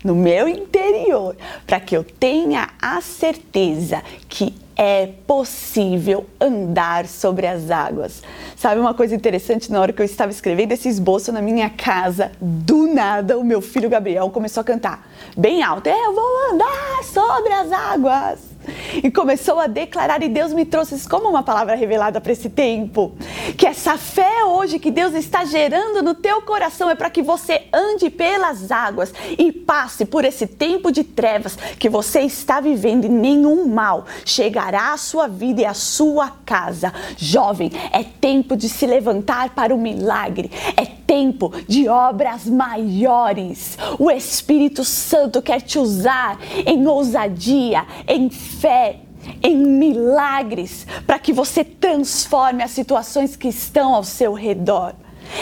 no 0.06 0.14
meu 0.14 0.48
interior 0.48 1.36
para 1.66 1.80
que 1.80 1.96
eu 1.96 2.04
tenha 2.04 2.70
a 2.80 3.00
certeza 3.00 4.02
que 4.28 4.54
é 4.76 5.08
possível 5.26 6.26
andar 6.40 7.06
sobre 7.06 7.46
as 7.46 7.70
águas. 7.70 8.22
Sabe 8.54 8.80
uma 8.80 8.94
coisa 8.94 9.14
interessante? 9.14 9.72
Na 9.72 9.80
hora 9.80 9.92
que 9.92 10.00
eu 10.00 10.06
estava 10.06 10.30
escrevendo 10.30 10.72
esse 10.72 10.88
esboço 10.88 11.32
na 11.32 11.42
minha 11.42 11.68
casa, 11.70 12.30
do 12.40 12.86
nada 12.86 13.36
o 13.36 13.44
meu 13.44 13.60
filho 13.60 13.88
Gabriel 13.88 14.30
começou 14.30 14.60
a 14.60 14.64
cantar 14.64 15.08
bem 15.36 15.62
alto: 15.62 15.88
Eu 15.88 16.14
vou 16.14 16.52
andar 16.52 17.02
sobre 17.04 17.52
as 17.52 17.72
águas 17.72 18.55
e 19.02 19.10
começou 19.10 19.58
a 19.58 19.66
declarar, 19.66 20.22
e 20.22 20.28
Deus 20.28 20.52
me 20.52 20.64
trouxe 20.64 20.94
isso 20.94 21.08
como 21.08 21.28
uma 21.28 21.42
palavra 21.42 21.74
revelada 21.74 22.20
para 22.20 22.32
esse 22.32 22.48
tempo. 22.48 23.14
Que 23.56 23.66
essa 23.66 23.96
fé 23.96 24.44
hoje 24.44 24.78
que 24.78 24.90
Deus 24.90 25.14
está 25.14 25.44
gerando 25.44 26.02
no 26.02 26.14
teu 26.14 26.42
coração 26.42 26.90
é 26.90 26.94
para 26.94 27.10
que 27.10 27.22
você 27.22 27.62
ande 27.72 28.10
pelas 28.10 28.70
águas 28.70 29.12
e 29.38 29.52
passe 29.52 30.04
por 30.04 30.24
esse 30.24 30.46
tempo 30.46 30.90
de 30.90 31.04
trevas 31.04 31.56
que 31.78 31.88
você 31.88 32.20
está 32.20 32.60
vivendo 32.60 33.04
e 33.04 33.08
nenhum 33.08 33.66
mal 33.66 34.04
chegará 34.24 34.92
à 34.92 34.96
sua 34.96 35.26
vida 35.26 35.62
e 35.62 35.64
à 35.64 35.74
sua 35.74 36.30
casa. 36.44 36.92
Jovem, 37.16 37.70
é 37.92 38.02
tempo 38.02 38.56
de 38.56 38.68
se 38.68 38.86
levantar 38.86 39.50
para 39.50 39.74
o 39.74 39.78
milagre, 39.78 40.50
é 40.76 40.84
tempo 41.06 41.52
de 41.68 41.88
obras 41.88 42.46
maiores. 42.46 43.78
O 43.98 44.10
Espírito 44.10 44.84
Santo 44.84 45.40
quer 45.40 45.60
te 45.60 45.78
usar 45.78 46.38
em 46.66 46.86
ousadia, 46.86 47.86
em 48.06 48.28
fé, 48.28 49.00
em 49.42 49.56
milagres, 49.56 50.86
para 51.06 51.18
que 51.18 51.32
você 51.32 51.64
transforme 51.64 52.62
as 52.62 52.70
situações 52.70 53.36
que 53.36 53.48
estão 53.48 53.94
ao 53.94 54.04
seu 54.04 54.32
redor. 54.32 54.94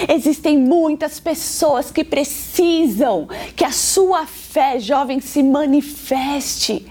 Existem 0.08 0.58
muitas 0.58 1.20
pessoas 1.20 1.90
que 1.90 2.02
precisam 2.02 3.28
que 3.54 3.64
a 3.64 3.70
sua 3.70 4.26
fé, 4.26 4.78
jovem, 4.78 5.20
se 5.20 5.42
manifeste. 5.42 6.86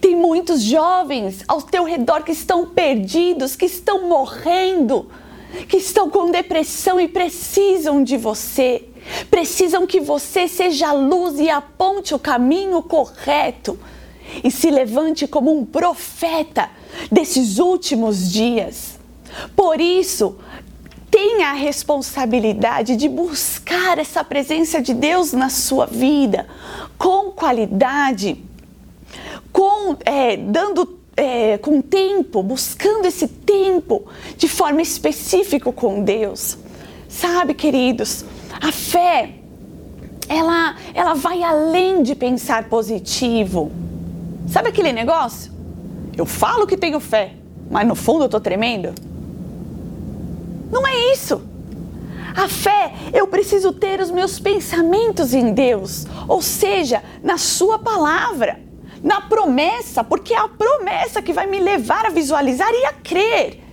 Tem 0.00 0.16
muitos 0.16 0.62
jovens 0.62 1.44
ao 1.46 1.62
teu 1.62 1.84
redor 1.84 2.22
que 2.22 2.32
estão 2.32 2.66
perdidos, 2.66 3.54
que 3.54 3.66
estão 3.66 4.08
morrendo, 4.08 5.08
que 5.68 5.76
estão 5.76 6.10
com 6.10 6.30
depressão 6.30 7.00
e 7.00 7.08
precisam 7.08 8.02
de 8.02 8.16
você. 8.16 8.84
Precisam 9.30 9.86
que 9.86 10.00
você 10.00 10.48
seja 10.48 10.88
a 10.88 10.92
luz 10.92 11.38
e 11.38 11.48
aponte 11.48 12.14
o 12.14 12.18
caminho 12.18 12.82
correto 12.82 13.78
e 14.42 14.50
se 14.50 14.70
levante 14.70 15.26
como 15.26 15.56
um 15.56 15.64
profeta 15.64 16.68
desses 17.10 17.58
últimos 17.58 18.30
dias. 18.30 18.98
Por 19.54 19.80
isso, 19.80 20.36
tenha 21.10 21.50
a 21.50 21.54
responsabilidade 21.54 22.96
de 22.96 23.08
buscar 23.08 23.98
essa 23.98 24.24
presença 24.24 24.82
de 24.82 24.92
Deus 24.92 25.32
na 25.32 25.48
sua 25.48 25.86
vida 25.86 26.46
com 26.98 27.30
qualidade, 27.30 28.42
com 29.52 29.96
é, 30.04 30.36
dando 30.36 30.95
é, 31.16 31.56
com 31.58 31.80
tempo, 31.80 32.42
buscando 32.42 33.06
esse 33.06 33.26
tempo 33.26 34.04
de 34.36 34.48
forma 34.48 34.82
específica 34.82 35.72
com 35.72 36.02
Deus. 36.02 36.58
Sabe, 37.08 37.54
queridos, 37.54 38.24
a 38.60 38.70
fé 38.70 39.34
ela, 40.28 40.76
ela 40.92 41.14
vai 41.14 41.42
além 41.42 42.02
de 42.02 42.14
pensar 42.14 42.68
positivo. 42.68 43.72
Sabe 44.48 44.68
aquele 44.68 44.92
negócio? 44.92 45.52
Eu 46.16 46.26
falo 46.26 46.66
que 46.66 46.76
tenho 46.76 47.00
fé, 47.00 47.32
mas 47.70 47.86
no 47.86 47.94
fundo 47.94 48.24
eu 48.24 48.28
tô 48.28 48.40
tremendo. 48.40 48.92
Não 50.70 50.86
é 50.86 51.12
isso. 51.12 51.42
A 52.34 52.48
fé, 52.48 52.92
eu 53.14 53.26
preciso 53.28 53.72
ter 53.72 54.00
os 54.00 54.10
meus 54.10 54.38
pensamentos 54.38 55.32
em 55.32 55.54
Deus, 55.54 56.06
ou 56.28 56.42
seja, 56.42 57.02
na 57.22 57.38
Sua 57.38 57.78
palavra, 57.78 58.60
na 59.02 59.20
promessa, 59.20 60.02
porque 60.02 60.34
é 60.34 60.38
a 60.38 60.48
promessa 60.48 61.22
que 61.22 61.32
vai 61.32 61.46
me 61.46 61.60
levar 61.60 62.06
a 62.06 62.10
visualizar 62.10 62.70
e 62.72 62.84
a 62.86 62.92
crer. 62.92 63.66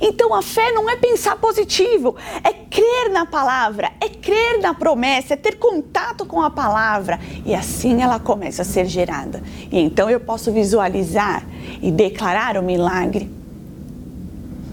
Então 0.00 0.32
a 0.34 0.42
fé 0.42 0.70
não 0.72 0.88
é 0.88 0.96
pensar 0.96 1.36
positivo, 1.36 2.16
é 2.42 2.52
crer 2.52 3.10
na 3.10 3.26
palavra, 3.26 3.92
é 4.00 4.08
crer 4.08 4.60
na 4.60 4.72
promessa, 4.72 5.34
é 5.34 5.36
ter 5.36 5.58
contato 5.58 6.24
com 6.24 6.40
a 6.40 6.50
palavra 6.50 7.18
e 7.44 7.54
assim 7.54 8.00
ela 8.00 8.18
começa 8.18 8.62
a 8.62 8.64
ser 8.64 8.86
gerada. 8.86 9.42
E 9.70 9.78
então 9.80 10.08
eu 10.08 10.20
posso 10.20 10.52
visualizar 10.52 11.44
e 11.82 11.90
declarar 11.90 12.56
o 12.56 12.62
milagre. 12.62 13.30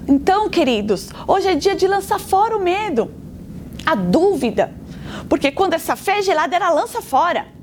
Então, 0.07 0.49
queridos, 0.49 1.09
hoje 1.27 1.47
é 1.47 1.55
dia 1.55 1.75
de 1.75 1.87
lançar 1.87 2.19
fora 2.19 2.57
o 2.57 2.61
medo, 2.61 3.11
a 3.85 3.93
dúvida, 3.95 4.73
porque 5.27 5.51
quando 5.51 5.73
essa 5.73 5.95
fé 5.95 6.19
é 6.19 6.21
gelada, 6.21 6.55
ela 6.55 6.69
lança 6.71 7.01
fora 7.01 7.58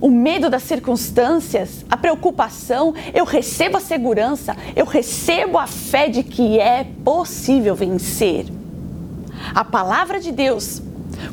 o 0.00 0.10
medo 0.10 0.48
das 0.48 0.62
circunstâncias, 0.62 1.84
a 1.90 1.96
preocupação, 1.96 2.94
eu 3.12 3.24
recebo 3.24 3.76
a 3.76 3.80
segurança, 3.80 4.56
eu 4.76 4.84
recebo 4.84 5.58
a 5.58 5.66
fé 5.66 6.08
de 6.08 6.22
que 6.22 6.58
é 6.60 6.86
possível 7.04 7.74
vencer. 7.74 8.46
A 9.54 9.64
palavra 9.64 10.20
de 10.20 10.30
Deus, 10.30 10.80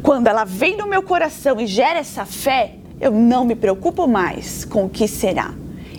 quando 0.02 0.28
ela 0.28 0.44
vem 0.46 0.78
no 0.78 0.88
meu 0.88 1.04
coração 1.04 1.60
e 1.60 1.68
gera 1.68 2.00
essa 2.00 2.26
fé, 2.26 2.76
eu 3.00 3.12
não 3.12 3.46
me 3.46 3.56
preocupo 3.56 4.08
mais 4.08 4.66
com 4.66 4.86
o 4.86 4.90
que 4.90 5.08
será. 5.08 5.54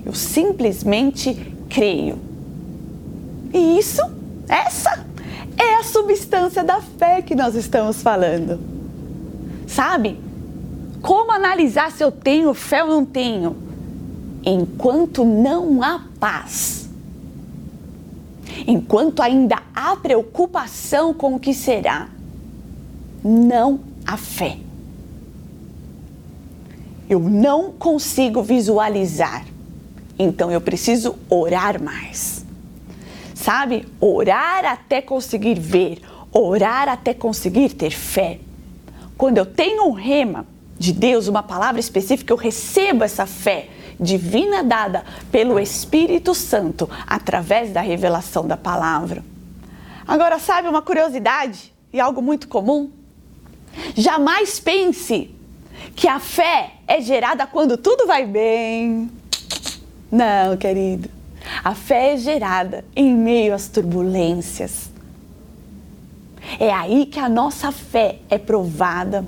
Eu 0.05 0.15
simplesmente 0.15 1.35
creio. 1.69 2.19
E 3.53 3.79
isso, 3.79 4.03
essa 4.49 5.05
é 5.57 5.77
a 5.77 5.85
substância 5.85 6.65
da 6.65 6.81
fé 6.81 7.23
que 7.23 7.35
nós 7.35 7.55
estamos 7.55 8.03
falando. 8.03 8.59
Sabe? 9.67 10.26
Como 11.07 11.31
analisar 11.31 11.93
se 11.93 12.03
eu 12.03 12.11
tenho 12.11 12.53
fé 12.53 12.83
ou 12.83 12.91
não 12.91 13.05
tenho? 13.05 13.57
Enquanto 14.45 15.25
não 15.25 15.81
há 15.81 16.03
paz, 16.19 16.91
enquanto 18.67 19.23
ainda 19.23 19.63
há 19.73 19.95
preocupação 19.95 21.15
com 21.15 21.37
o 21.37 21.39
que 21.39 21.55
será, 21.55 22.09
não 23.23 23.79
há 24.05 24.17
fé. 24.17 24.59
Eu 27.09 27.21
não 27.21 27.71
consigo 27.71 28.43
visualizar, 28.43 29.47
então 30.19 30.51
eu 30.51 30.61
preciso 30.61 31.15
orar 31.31 31.81
mais. 31.81 32.45
Sabe? 33.33 33.87
Orar 34.01 34.65
até 34.65 35.01
conseguir 35.01 35.61
ver, 35.61 36.03
orar 36.33 36.89
até 36.89 37.15
conseguir 37.15 37.75
ter 37.75 37.93
fé. 37.93 38.41
Quando 39.17 39.39
eu 39.39 39.47
tenho 39.47 39.87
um 39.87 39.93
rema, 39.93 40.56
de 40.79 40.93
Deus, 40.93 41.27
uma 41.27 41.43
palavra 41.43 41.81
específica, 41.81 42.33
eu 42.33 42.37
recebo 42.37 43.05
essa 43.05 43.27
fé 43.27 43.69
divina 43.99 44.63
dada 44.63 45.05
pelo 45.33 45.59
Espírito 45.59 46.35
Santo 46.35 46.89
através 47.07 47.73
da 47.73 47.81
revelação 47.81 48.47
da 48.47 48.57
palavra. 48.57 49.25
Agora, 50.07 50.39
sabe 50.39 50.69
uma 50.69 50.83
curiosidade 50.83 51.73
e 51.93 51.99
algo 51.99 52.21
muito 52.21 52.47
comum? 52.47 52.91
Jamais 53.95 54.61
pense 54.61 55.31
que 55.95 56.07
a 56.07 56.21
fé 56.21 56.75
é 56.87 57.01
gerada 57.01 57.47
quando 57.47 57.77
tudo 57.77 58.07
vai 58.07 58.27
bem. 58.27 59.11
Não, 60.11 60.57
querido. 60.57 61.11
A 61.65 61.75
fé 61.75 62.15
é 62.15 62.17
gerada 62.17 62.85
em 62.95 63.15
meio 63.15 63.55
às 63.55 63.69
turbulências. 63.69 64.91
É 66.61 66.73
aí 66.73 67.07
que 67.07 67.19
a 67.19 67.29
nossa 67.29 67.73
fé 67.73 68.19
é 68.31 68.39
provada 68.39 69.25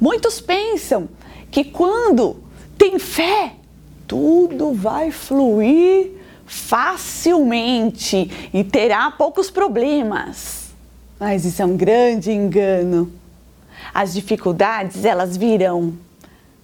Muitos 0.00 0.40
pensam 0.40 1.08
que 1.50 1.64
quando 1.64 2.36
tem 2.76 2.98
fé, 2.98 3.52
tudo 4.06 4.72
vai 4.72 5.10
fluir 5.10 6.12
facilmente 6.46 8.30
e 8.52 8.62
terá 8.62 9.10
poucos 9.10 9.50
problemas. 9.50 10.72
Mas 11.18 11.44
isso 11.44 11.62
é 11.62 11.64
um 11.64 11.76
grande 11.76 12.30
engano. 12.30 13.10
As 13.92 14.12
dificuldades, 14.12 15.04
elas 15.04 15.36
virão. 15.36 15.94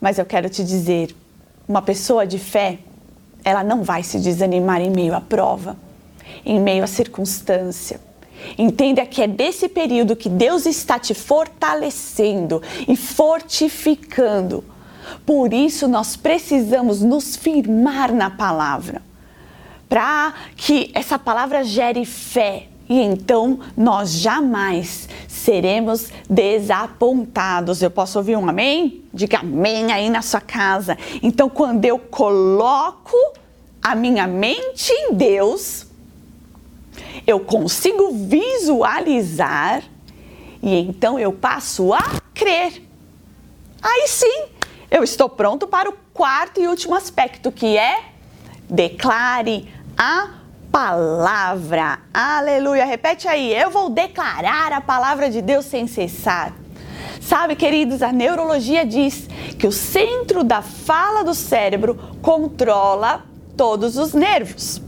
Mas 0.00 0.18
eu 0.18 0.24
quero 0.24 0.48
te 0.48 0.64
dizer, 0.64 1.14
uma 1.68 1.82
pessoa 1.82 2.26
de 2.26 2.38
fé, 2.38 2.78
ela 3.44 3.62
não 3.62 3.82
vai 3.82 4.02
se 4.02 4.18
desanimar 4.18 4.80
em 4.80 4.90
meio 4.90 5.14
à 5.14 5.20
prova, 5.20 5.76
em 6.44 6.58
meio 6.58 6.82
à 6.84 6.86
circunstância 6.86 8.09
Entenda 8.58 9.04
que 9.06 9.22
é 9.22 9.26
desse 9.26 9.68
período 9.68 10.16
que 10.16 10.28
Deus 10.28 10.66
está 10.66 10.98
te 10.98 11.14
fortalecendo 11.14 12.62
e 12.86 12.96
fortificando. 12.96 14.64
Por 15.26 15.52
isso 15.52 15.88
nós 15.88 16.16
precisamos 16.16 17.02
nos 17.02 17.36
firmar 17.36 18.12
na 18.12 18.30
palavra, 18.30 19.02
para 19.88 20.34
que 20.56 20.90
essa 20.94 21.18
palavra 21.18 21.64
gere 21.64 22.04
fé 22.04 22.68
e 22.90 22.98
então 22.98 23.60
nós 23.76 24.10
jamais 24.10 25.08
seremos 25.28 26.08
desapontados. 26.28 27.80
Eu 27.80 27.90
posso 27.90 28.18
ouvir 28.18 28.36
um 28.36 28.48
amém? 28.48 29.04
Diga 29.14 29.38
amém 29.38 29.92
aí 29.92 30.10
na 30.10 30.22
sua 30.22 30.40
casa. 30.40 30.98
Então, 31.22 31.48
quando 31.48 31.84
eu 31.84 32.00
coloco 32.00 33.16
a 33.80 33.94
minha 33.94 34.26
mente 34.26 34.92
em 34.92 35.14
Deus, 35.14 35.86
eu 37.26 37.40
consigo 37.40 38.12
visualizar 38.12 39.82
e 40.62 40.76
então 40.76 41.18
eu 41.18 41.32
passo 41.32 41.92
a 41.92 42.20
crer. 42.34 42.82
Aí 43.82 44.08
sim, 44.08 44.44
eu 44.90 45.02
estou 45.02 45.28
pronto 45.28 45.66
para 45.66 45.88
o 45.88 45.94
quarto 46.12 46.60
e 46.60 46.68
último 46.68 46.94
aspecto, 46.94 47.50
que 47.50 47.78
é 47.78 48.10
declare 48.68 49.72
a 49.96 50.40
palavra. 50.70 52.00
Aleluia. 52.12 52.84
Repete 52.84 53.26
aí. 53.26 53.54
Eu 53.54 53.70
vou 53.70 53.90
declarar 53.90 54.72
a 54.72 54.80
palavra 54.80 55.30
de 55.30 55.40
Deus 55.40 55.64
sem 55.64 55.86
cessar. 55.86 56.52
Sabe, 57.20 57.56
queridos, 57.56 58.02
a 58.02 58.12
neurologia 58.12 58.84
diz 58.84 59.28
que 59.58 59.66
o 59.66 59.72
centro 59.72 60.42
da 60.42 60.62
fala 60.62 61.22
do 61.22 61.34
cérebro 61.34 61.98
controla 62.20 63.24
todos 63.56 63.96
os 63.96 64.12
nervos. 64.12 64.82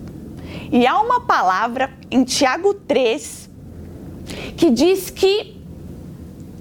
E 0.73 0.87
há 0.87 0.99
uma 0.99 1.21
palavra 1.21 1.93
em 2.11 2.25
Tiago 2.25 2.73
3 2.73 3.51
que 4.57 4.71
diz 4.71 5.11
que, 5.11 5.55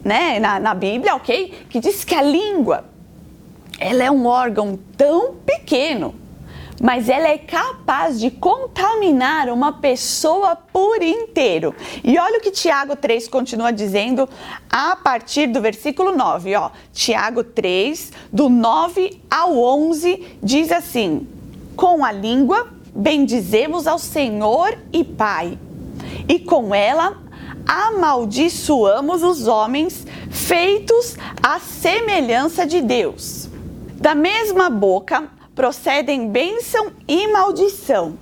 né, 0.04 0.38
na, 0.38 0.60
na 0.60 0.74
Bíblia, 0.74 1.16
ok? 1.16 1.66
Que 1.70 1.80
diz 1.80 2.04
que 2.04 2.14
a 2.14 2.22
língua 2.22 2.84
ela 3.80 4.04
é 4.04 4.12
um 4.12 4.26
órgão 4.28 4.78
tão 4.98 5.36
pequeno 5.46 6.14
mas 6.82 7.08
ela 7.10 7.28
é 7.28 7.38
capaz 7.38 8.20
de 8.20 8.32
contaminar 8.32 9.50
uma 9.50 9.74
pessoa 9.74 10.56
por 10.56 11.02
inteiro. 11.04 11.76
E 12.04 12.18
olha 12.18 12.40
o 12.40 12.42
que 12.42 12.50
Tiago 12.50 12.96
3 12.96 13.28
continua 13.28 13.72
dizendo 13.72 14.28
a 14.68 14.96
partir 14.96 15.46
do 15.46 15.62
versículo 15.62 16.16
9, 16.18 16.56
ó. 16.56 16.72
Tiago 16.92 17.44
3, 17.44 18.12
do 18.34 18.50
9 18.50 19.22
ao 19.30 19.56
11, 19.56 20.38
diz 20.42 20.72
assim: 20.72 21.28
Com 21.76 22.04
a 22.04 22.12
língua 22.12 22.68
bendizemos 22.94 23.88
ao 23.88 23.98
Senhor 23.98 24.78
e 24.92 25.04
Pai, 25.04 25.58
e 26.28 26.40
com 26.40 26.74
ela 26.74 27.18
amaldiçoamos 27.66 29.24
os 29.24 29.48
homens 29.48 30.06
feitos 30.30 31.16
à 31.42 31.60
semelhança 31.60 32.66
de 32.66 32.82
Deus. 32.82 33.50
Da 33.96 34.16
mesma 34.16 34.70
boca 34.70 35.30
procedem 35.54 36.30
bênção 36.30 36.92
e 37.08 37.28
maldição. 37.28 38.18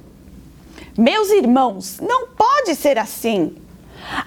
Meus 0.97 1.29
irmãos, 1.29 1.99
não 2.01 2.27
pode 2.27 2.75
ser 2.75 2.97
assim. 2.97 3.55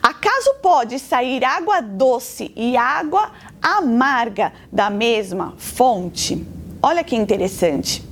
Acaso 0.03 0.55
pode 0.63 0.99
sair 0.99 1.45
água 1.45 1.81
doce 1.81 2.53
e 2.57 2.77
água 2.77 3.31
amarga 3.61 4.53
da 4.71 4.89
mesma 4.89 5.55
fonte? 5.59 6.47
Olha 6.83 7.05
que 7.05 7.17
interessante. 7.17 8.03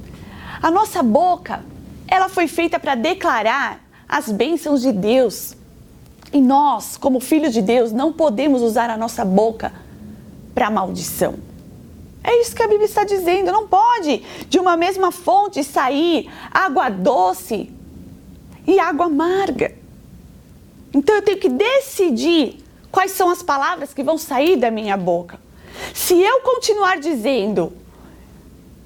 A 0.62 0.70
nossa 0.70 1.02
boca, 1.02 1.64
ela 2.10 2.28
foi 2.28 2.48
feita 2.48 2.78
para 2.78 2.96
declarar 2.96 3.80
as 4.08 4.30
bênçãos 4.30 4.82
de 4.82 4.92
Deus. 4.92 5.54
E 6.32 6.40
nós, 6.40 6.96
como 6.96 7.20
filhos 7.20 7.52
de 7.52 7.62
Deus, 7.62 7.92
não 7.92 8.12
podemos 8.12 8.60
usar 8.62 8.90
a 8.90 8.96
nossa 8.96 9.24
boca 9.24 9.72
para 10.54 10.68
maldição. 10.68 11.36
É 12.22 12.40
isso 12.40 12.54
que 12.54 12.62
a 12.62 12.68
Bíblia 12.68 12.86
está 12.86 13.04
dizendo. 13.04 13.52
Não 13.52 13.66
pode 13.66 14.22
de 14.48 14.58
uma 14.58 14.76
mesma 14.76 15.10
fonte 15.10 15.62
sair 15.64 16.30
água 16.50 16.90
doce 16.90 17.72
e 18.66 18.78
água 18.78 19.06
amarga. 19.06 19.74
Então 20.92 21.14
eu 21.14 21.22
tenho 21.22 21.38
que 21.38 21.48
decidir 21.48 22.62
quais 22.90 23.12
são 23.12 23.30
as 23.30 23.42
palavras 23.42 23.94
que 23.94 24.02
vão 24.02 24.18
sair 24.18 24.56
da 24.56 24.70
minha 24.70 24.96
boca. 24.96 25.40
Se 25.94 26.20
eu 26.20 26.40
continuar 26.40 26.98
dizendo, 26.98 27.72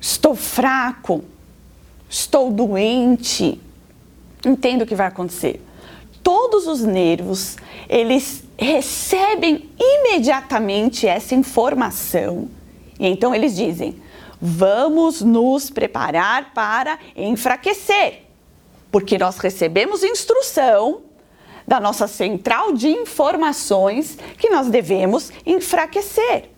estou 0.00 0.37
fraco, 0.37 1.24
estou 2.14 2.50
doente, 2.53 3.61
entendo 4.46 4.83
o 4.83 4.87
que 4.87 4.94
vai 4.94 5.09
acontecer. 5.09 5.61
Todos 6.22 6.66
os 6.66 6.81
nervos, 6.81 7.57
eles 7.88 8.44
recebem 8.57 9.68
imediatamente 9.79 11.07
essa 11.09 11.35
informação 11.35 12.48
e 12.98 13.07
então 13.09 13.35
eles 13.35 13.57
dizem: 13.57 14.00
vamos 14.40 15.20
nos 15.22 15.70
preparar 15.70 16.55
para 16.55 16.98
enfraquecer, 17.16 18.22
porque 18.92 19.18
nós 19.18 19.38
recebemos 19.38 20.05
instrução 20.05 21.03
da 21.66 21.81
nossa 21.81 22.07
central 22.07 22.72
de 22.72 22.88
informações 22.88 24.16
que 24.38 24.50
nós 24.50 24.68
devemos 24.68 25.33
enfraquecer. 25.44 26.50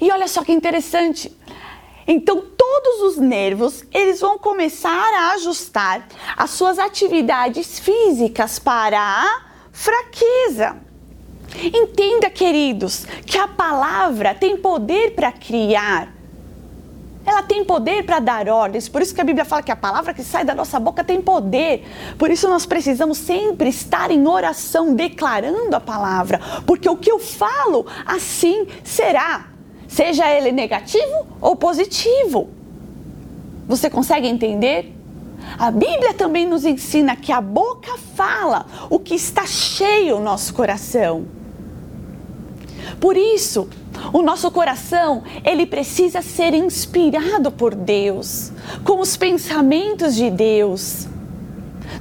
E 0.00 0.10
olha 0.10 0.26
só 0.26 0.42
que 0.42 0.52
interessante. 0.52 1.30
Então 2.12 2.42
todos 2.42 3.02
os 3.02 3.18
nervos, 3.18 3.84
eles 3.94 4.20
vão 4.20 4.36
começar 4.36 5.14
a 5.14 5.30
ajustar 5.34 6.08
as 6.36 6.50
suas 6.50 6.76
atividades 6.76 7.78
físicas 7.78 8.58
para 8.58 8.98
a 8.98 9.42
fraqueza. 9.70 10.76
Entenda, 11.56 12.28
queridos, 12.28 13.04
que 13.24 13.38
a 13.38 13.46
palavra 13.46 14.34
tem 14.34 14.56
poder 14.56 15.14
para 15.14 15.30
criar. 15.30 16.12
Ela 17.24 17.44
tem 17.44 17.64
poder 17.64 18.04
para 18.04 18.18
dar 18.18 18.48
ordens. 18.48 18.88
Por 18.88 19.02
isso 19.02 19.14
que 19.14 19.20
a 19.20 19.24
Bíblia 19.24 19.44
fala 19.44 19.62
que 19.62 19.70
a 19.70 19.76
palavra 19.76 20.12
que 20.12 20.24
sai 20.24 20.44
da 20.44 20.54
nossa 20.54 20.80
boca 20.80 21.04
tem 21.04 21.22
poder. 21.22 21.86
Por 22.18 22.28
isso 22.28 22.48
nós 22.48 22.66
precisamos 22.66 23.18
sempre 23.18 23.68
estar 23.68 24.10
em 24.10 24.26
oração, 24.26 24.96
declarando 24.96 25.76
a 25.76 25.80
palavra. 25.80 26.40
Porque 26.66 26.88
o 26.88 26.96
que 26.96 27.12
eu 27.12 27.20
falo, 27.20 27.86
assim 28.04 28.66
será. 28.82 29.49
Seja 29.90 30.30
ele 30.30 30.52
negativo 30.52 31.26
ou 31.40 31.56
positivo. 31.56 32.48
Você 33.66 33.90
consegue 33.90 34.28
entender? 34.28 34.94
A 35.58 35.68
Bíblia 35.72 36.14
também 36.14 36.46
nos 36.46 36.64
ensina 36.64 37.16
que 37.16 37.32
a 37.32 37.40
boca 37.40 37.98
fala 38.14 38.66
o 38.88 39.00
que 39.00 39.16
está 39.16 39.44
cheio 39.46 40.18
no 40.18 40.24
nosso 40.24 40.54
coração. 40.54 41.26
Por 43.00 43.16
isso, 43.16 43.68
o 44.12 44.22
nosso 44.22 44.48
coração, 44.52 45.24
ele 45.44 45.66
precisa 45.66 46.22
ser 46.22 46.54
inspirado 46.54 47.50
por 47.50 47.74
Deus, 47.74 48.52
com 48.84 49.00
os 49.00 49.16
pensamentos 49.16 50.14
de 50.14 50.30
Deus 50.30 51.08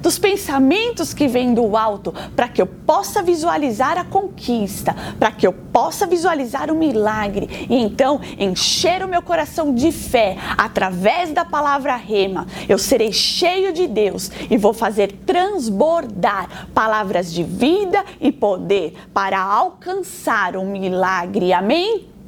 dos 0.01 0.17
pensamentos 0.17 1.13
que 1.13 1.27
vêm 1.27 1.53
do 1.53 1.75
alto, 1.75 2.13
para 2.35 2.47
que 2.47 2.61
eu 2.61 2.67
possa 2.67 3.21
visualizar 3.21 3.97
a 3.97 4.03
conquista, 4.03 4.95
para 5.19 5.31
que 5.31 5.45
eu 5.45 5.53
possa 5.53 6.05
visualizar 6.05 6.71
o 6.71 6.75
milagre 6.75 7.67
e 7.69 7.75
então 7.75 8.19
encher 8.37 9.03
o 9.03 9.07
meu 9.07 9.21
coração 9.21 9.73
de 9.73 9.91
fé 9.91 10.37
através 10.57 11.31
da 11.31 11.45
palavra 11.45 11.95
rema. 11.95 12.47
Eu 12.67 12.77
serei 12.77 13.11
cheio 13.11 13.73
de 13.73 13.87
Deus 13.87 14.31
e 14.49 14.57
vou 14.57 14.73
fazer 14.73 15.11
transbordar 15.25 16.67
palavras 16.73 17.33
de 17.33 17.43
vida 17.43 18.03
e 18.19 18.31
poder 18.31 18.93
para 19.13 19.41
alcançar 19.41 20.55
um 20.55 20.71
milagre. 20.71 21.53
Amém? 21.53 22.18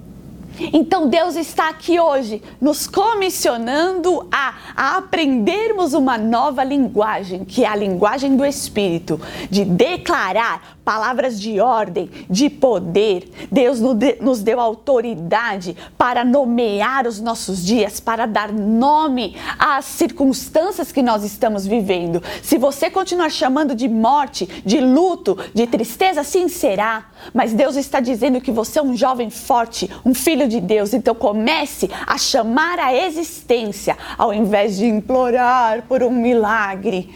Então 0.60 1.08
Deus 1.08 1.36
está 1.36 1.70
aqui 1.70 2.00
hoje 2.00 2.42
nos 2.60 2.88
comissionando 2.88 4.28
a, 4.32 4.54
a, 4.76 4.98
aprendermos 4.98 5.94
uma 5.94 6.18
nova 6.18 6.64
linguagem, 6.64 7.46
que 7.46 7.64
é 7.64 7.68
a 7.68 7.76
linguagem 7.76 8.36
do 8.36 8.46
Espírito, 8.46 9.20
de 9.50 9.66
declarar 9.66 10.78
palavras 10.84 11.40
de 11.40 11.60
ordem, 11.60 12.10
de 12.30 12.50
poder. 12.50 13.30
Deus 13.52 13.80
nos 14.20 14.42
deu 14.42 14.60
autoridade 14.60 15.76
para 15.98 16.26
nomear 16.26 17.08
os 17.08 17.20
nossos 17.20 17.64
dias, 17.64 18.00
para 18.00 18.26
dar 18.26 18.52
nome 18.52 19.36
às 19.58 19.86
circunstâncias 19.86 20.92
que 20.92 21.02
nós 21.02 21.24
estamos 21.24 21.66
vivendo. 21.66 22.22
Se 22.42 22.58
você 22.58 22.90
continuar 22.90 23.30
chamando 23.30 23.76
de 23.76 23.88
morte, 23.88 24.46
de 24.66 24.80
luto, 24.80 25.38
de 25.54 25.68
tristeza, 25.68 26.22
assim 26.22 26.48
será. 26.48 27.06
Mas 27.34 27.54
Deus 27.54 27.76
está 27.76 28.00
dizendo 28.00 28.42
que 28.42 28.52
você 28.52 28.80
é 28.80 28.84
um 28.84 28.96
jovem 28.96 29.30
forte, 29.30 29.90
um 30.06 30.14
filho 30.14 30.48
de 30.48 30.60
Deus. 30.60 30.94
Então 30.94 31.14
comece 31.14 31.90
a 32.06 32.18
chamar 32.18 32.80
a 32.80 32.94
existência 32.94 33.98
ao 34.18 34.34
invés 34.34 34.78
de 34.78 34.86
implorar 34.86 35.84
por 35.84 36.04
um 36.04 36.12
milagre. 36.12 37.14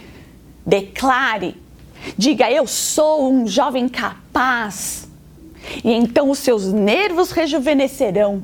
Declare 0.64 1.65
Diga: 2.16 2.50
Eu 2.50 2.66
sou 2.66 3.32
um 3.32 3.46
jovem 3.46 3.88
capaz. 3.88 5.08
E 5.82 5.92
então 5.92 6.30
os 6.30 6.38
seus 6.38 6.72
nervos 6.72 7.30
rejuvenescerão 7.30 8.42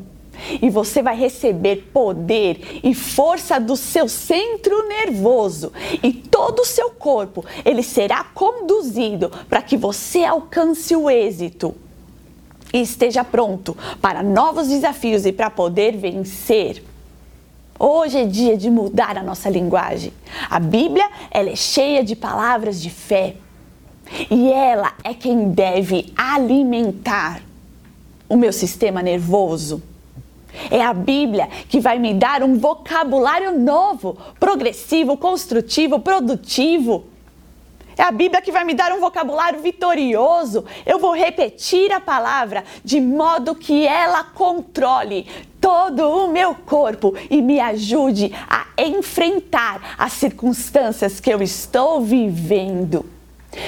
e 0.61 0.69
você 0.71 1.03
vai 1.03 1.17
receber 1.17 1.91
poder 1.93 2.81
e 2.83 2.95
força 2.95 3.61
do 3.61 3.77
seu 3.77 4.09
centro 4.09 4.89
nervoso 4.89 5.73
e 6.03 6.13
todo 6.13 6.61
o 6.61 6.65
seu 6.65 6.91
corpo 6.91 7.45
ele 7.65 7.83
será 7.83 8.25
conduzido 8.25 9.31
para 9.49 9.63
que 9.63 9.77
você 9.77 10.25
alcance 10.25 10.97
o 10.97 11.09
êxito 11.09 11.75
e 12.73 12.81
esteja 12.81 13.23
pronto 13.23 13.77
para 14.01 14.23
novos 14.23 14.69
desafios 14.69 15.27
e 15.27 15.33
para 15.33 15.51
poder 15.51 15.97
vencer. 15.97 16.83
Hoje 17.79 18.19
é 18.19 18.25
dia 18.25 18.57
de 18.57 18.71
mudar 18.71 19.19
a 19.19 19.23
nossa 19.23 19.51
linguagem. 19.51 20.13
A 20.49 20.59
Bíblia 20.59 21.09
ela 21.31 21.51
é 21.51 21.57
cheia 21.57 22.03
de 22.03 22.17
palavras 22.17 22.81
de 22.81 22.89
fé. 22.89 23.35
E 24.31 24.53
ela 24.53 24.93
é 25.03 25.15
quem 25.15 25.51
deve 25.51 26.13
alimentar 26.17 27.43
o 28.29 28.37
meu 28.37 28.53
sistema 28.53 29.03
nervoso. 29.03 29.83
É 30.71 30.83
a 30.83 30.93
Bíblia 30.93 31.49
que 31.69 31.81
vai 31.81 31.99
me 31.99 32.13
dar 32.13 32.43
um 32.43 32.59
vocabulário 32.59 33.59
novo, 33.59 34.17
progressivo, 34.39 35.17
construtivo, 35.17 35.99
produtivo. 35.99 37.05
É 37.97 38.03
a 38.03 38.11
Bíblia 38.11 38.41
que 38.41 38.53
vai 38.53 38.65
me 38.65 38.75
dar 38.75 38.93
um 38.93 39.01
vocabulário 39.01 39.61
vitorioso. 39.61 40.65
Eu 40.87 40.99
vou 40.99 41.15
repetir 41.15 41.93
a 41.93 42.01
palavra 42.01 42.65
de 42.85 43.01
modo 43.01 43.55
que 43.55 43.87
ela 43.87 44.25
controle 44.25 45.27
todo 45.61 46.09
o 46.09 46.29
meu 46.29 46.55
corpo 46.55 47.15
e 47.31 47.41
me 47.41 47.61
ajude 47.61 48.33
a 48.49 48.67
enfrentar 48.83 49.95
as 49.99 50.13
circunstâncias 50.15 51.21
que 51.21 51.31
eu 51.31 51.43
estou 51.43 52.01
vivendo. 52.01 53.05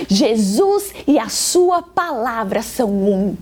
Jesus 0.09 0.93
e 1.07 1.19
a 1.19 1.29
Sua 1.29 1.83
palavra 1.83 2.63
são 2.63 2.91
um. 2.91 3.37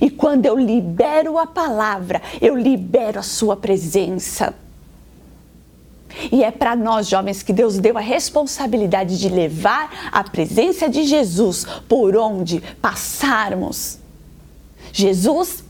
E 0.00 0.10
quando 0.10 0.46
eu 0.46 0.58
libero 0.58 1.38
a 1.38 1.46
palavra, 1.46 2.22
eu 2.40 2.56
libero 2.56 3.18
a 3.18 3.22
Sua 3.22 3.56
presença. 3.56 4.54
E 6.30 6.44
é 6.44 6.50
para 6.50 6.76
nós, 6.76 7.08
jovens, 7.08 7.42
que 7.42 7.52
Deus 7.52 7.78
deu 7.78 7.96
a 7.96 8.00
responsabilidade 8.00 9.18
de 9.18 9.28
levar 9.28 10.10
a 10.12 10.22
presença 10.22 10.88
de 10.88 11.04
Jesus 11.04 11.64
por 11.88 12.16
onde 12.16 12.60
passarmos. 12.80 13.98
Jesus, 14.92 15.64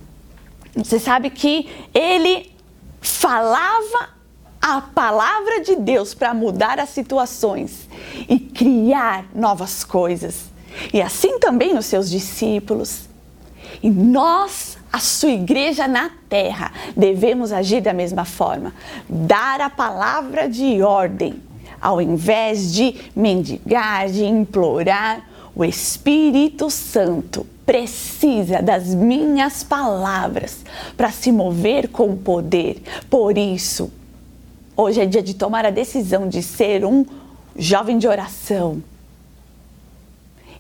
você 0.75 0.99
sabe 0.99 1.31
que 1.31 1.69
ele 1.95 2.51
falava 3.01 4.11
a 4.63 4.81
palavra 4.81 5.61
de 5.61 5.75
Deus 5.75 6.15
para 6.15 6.33
mudar 6.33 6.79
as 6.79 6.91
situações 6.91 7.89
e 8.29 8.39
criar 8.39 9.27
novas 9.35 9.83
coisas. 9.83 10.45
E 10.95 11.03
assim 11.03 11.41
também 11.41 11.77
os 11.77 11.87
seus 11.87 12.09
discípulos. 12.09 13.09
E 13.83 13.91
nós, 13.91 14.79
a 14.93 15.01
sua 15.01 15.31
igreja 15.31 15.89
na 15.89 16.13
terra, 16.29 16.73
devemos 16.97 17.53
agir 17.53 17.81
da 17.81 17.93
mesma 17.93 18.25
forma, 18.25 18.73
dar 19.09 19.61
a 19.61 19.69
palavra 19.69 20.49
de 20.49 20.81
ordem, 20.81 21.43
ao 21.81 22.01
invés 22.01 22.73
de 22.73 22.95
mendigar, 23.17 24.09
de 24.09 24.25
implorar. 24.25 25.29
O 25.55 25.65
Espírito 25.65 26.71
Santo 26.71 27.45
precisa 27.67 28.63
das 28.63 28.95
minhas 28.95 29.65
palavras 29.65 30.65
para 30.97 31.11
se 31.11 31.33
mover 31.33 31.89
com 31.89 32.17
poder. 32.17 32.83
Por 33.11 33.37
isso, 33.37 33.91
hoje 34.83 35.01
é 35.01 35.07
dia 35.07 35.23
de 35.23 35.35
tomar 35.35 35.65
a 35.65 35.71
decisão 35.71 36.29
de 36.29 36.43
ser 36.43 36.85
um 36.85 37.05
jovem 37.57 37.99
de 37.99 38.07
oração, 38.09 38.83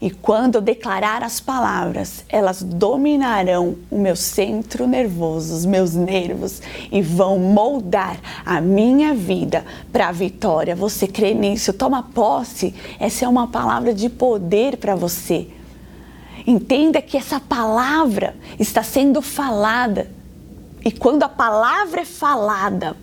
e 0.02 0.10
quando 0.10 0.56
eu 0.56 0.60
declarar 0.60 1.22
as 1.22 1.38
palavras, 1.38 2.24
elas 2.28 2.60
dominarão 2.60 3.76
o 3.88 3.96
meu 3.96 4.16
centro 4.16 4.84
nervoso, 4.84 5.54
os 5.54 5.64
meus 5.64 5.94
nervos 5.94 6.60
e 6.90 7.00
vão 7.00 7.38
moldar 7.38 8.18
a 8.44 8.60
minha 8.60 9.14
vida 9.14 9.64
para 9.92 10.08
a 10.08 10.12
vitória. 10.12 10.74
Você 10.74 11.06
crê 11.06 11.34
nisso? 11.34 11.72
Toma 11.72 12.02
posse. 12.02 12.74
Essa 12.98 13.26
é 13.26 13.28
uma 13.28 13.46
palavra 13.46 13.94
de 13.94 14.08
poder 14.08 14.76
para 14.76 14.96
você. 14.96 15.46
Entenda 16.44 17.00
que 17.00 17.16
essa 17.16 17.38
palavra 17.38 18.34
está 18.58 18.82
sendo 18.82 19.22
falada. 19.22 20.10
E 20.84 20.90
quando 20.90 21.22
a 21.22 21.28
palavra 21.28 22.00
é 22.00 22.04
falada, 22.04 22.96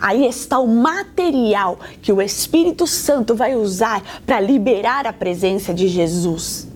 Aí 0.00 0.26
está 0.26 0.58
o 0.58 0.68
material 0.68 1.78
que 2.02 2.12
o 2.12 2.20
Espírito 2.20 2.86
Santo 2.86 3.34
vai 3.34 3.54
usar 3.54 4.02
para 4.24 4.40
liberar 4.40 5.06
a 5.06 5.12
presença 5.12 5.72
de 5.72 5.88
Jesus. 5.88 6.68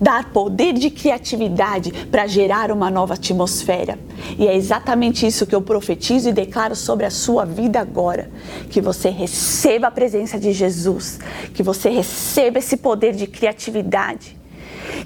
Dar 0.00 0.30
poder 0.30 0.74
de 0.74 0.90
criatividade 0.90 1.92
para 2.10 2.26
gerar 2.26 2.70
uma 2.70 2.90
nova 2.90 3.14
atmosfera. 3.14 3.98
E 4.38 4.46
é 4.46 4.54
exatamente 4.54 5.26
isso 5.26 5.46
que 5.46 5.54
eu 5.54 5.62
profetizo 5.62 6.28
e 6.28 6.32
declaro 6.32 6.76
sobre 6.76 7.06
a 7.06 7.10
sua 7.10 7.44
vida 7.44 7.80
agora. 7.80 8.30
Que 8.70 8.80
você 8.80 9.08
receba 9.08 9.88
a 9.88 9.90
presença 9.90 10.38
de 10.38 10.52
Jesus, 10.52 11.18
que 11.54 11.62
você 11.62 11.88
receba 11.88 12.58
esse 12.58 12.76
poder 12.76 13.14
de 13.14 13.26
criatividade 13.26 14.35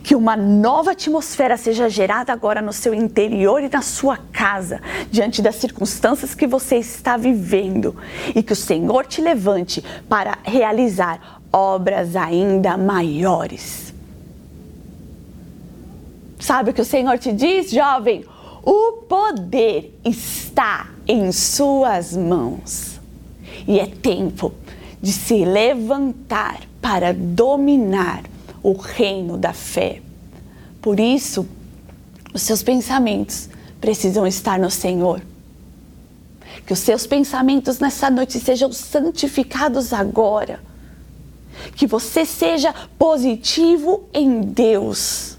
que 0.03 0.15
uma 0.15 0.37
nova 0.37 0.93
atmosfera 0.93 1.57
seja 1.57 1.89
gerada 1.89 2.33
agora 2.33 2.61
no 2.61 2.73
seu 2.73 2.95
interior 2.95 3.63
e 3.63 3.69
na 3.69 3.83
sua 3.83 4.17
casa, 4.17 4.81
diante 5.11 5.43
das 5.43 5.57
circunstâncias 5.57 6.35
que 6.35 6.47
você 6.47 6.77
está 6.77 7.17
vivendo, 7.17 7.97
e 8.35 8.43
que 8.43 8.53
o 8.53 8.57
Senhor 8.57 9.07
te 9.07 9.21
levante 9.21 9.85
para 10.09 10.39
realizar 10.43 11.41
obras 11.53 12.17
ainda 12.17 12.77
maiores. 12.77 13.93
Sabe 16.39 16.71
o 16.71 16.75
que 16.75 16.81
o 16.81 16.85
Senhor 16.85 17.19
te 17.19 17.33
diz, 17.33 17.71
jovem? 17.71 18.25
O 18.63 19.05
poder 19.09 19.99
está 20.05 20.89
em 21.07 21.33
suas 21.33 22.17
mãos. 22.17 22.99
E 23.67 23.79
é 23.79 23.87
tempo 23.87 24.53
de 25.03 25.13
se 25.13 25.45
levantar 25.45 26.61
para 26.81 27.13
dominar 27.13 28.23
o 28.63 28.73
reino 28.73 29.37
da 29.37 29.53
fé. 29.53 30.01
Por 30.81 30.99
isso, 30.99 31.47
os 32.33 32.43
seus 32.43 32.63
pensamentos 32.63 33.49
precisam 33.81 34.27
estar 34.27 34.59
no 34.59 34.71
Senhor. 34.71 35.23
Que 36.67 36.73
os 36.73 36.79
seus 36.79 37.07
pensamentos 37.07 37.79
nessa 37.79 38.11
noite 38.11 38.39
sejam 38.39 38.73
santificados 38.73 39.93
agora. 39.93 40.61
Que 41.75 41.87
você 41.87 42.25
seja 42.25 42.75
positivo 42.99 44.05
em 44.13 44.41
Deus. 44.41 45.37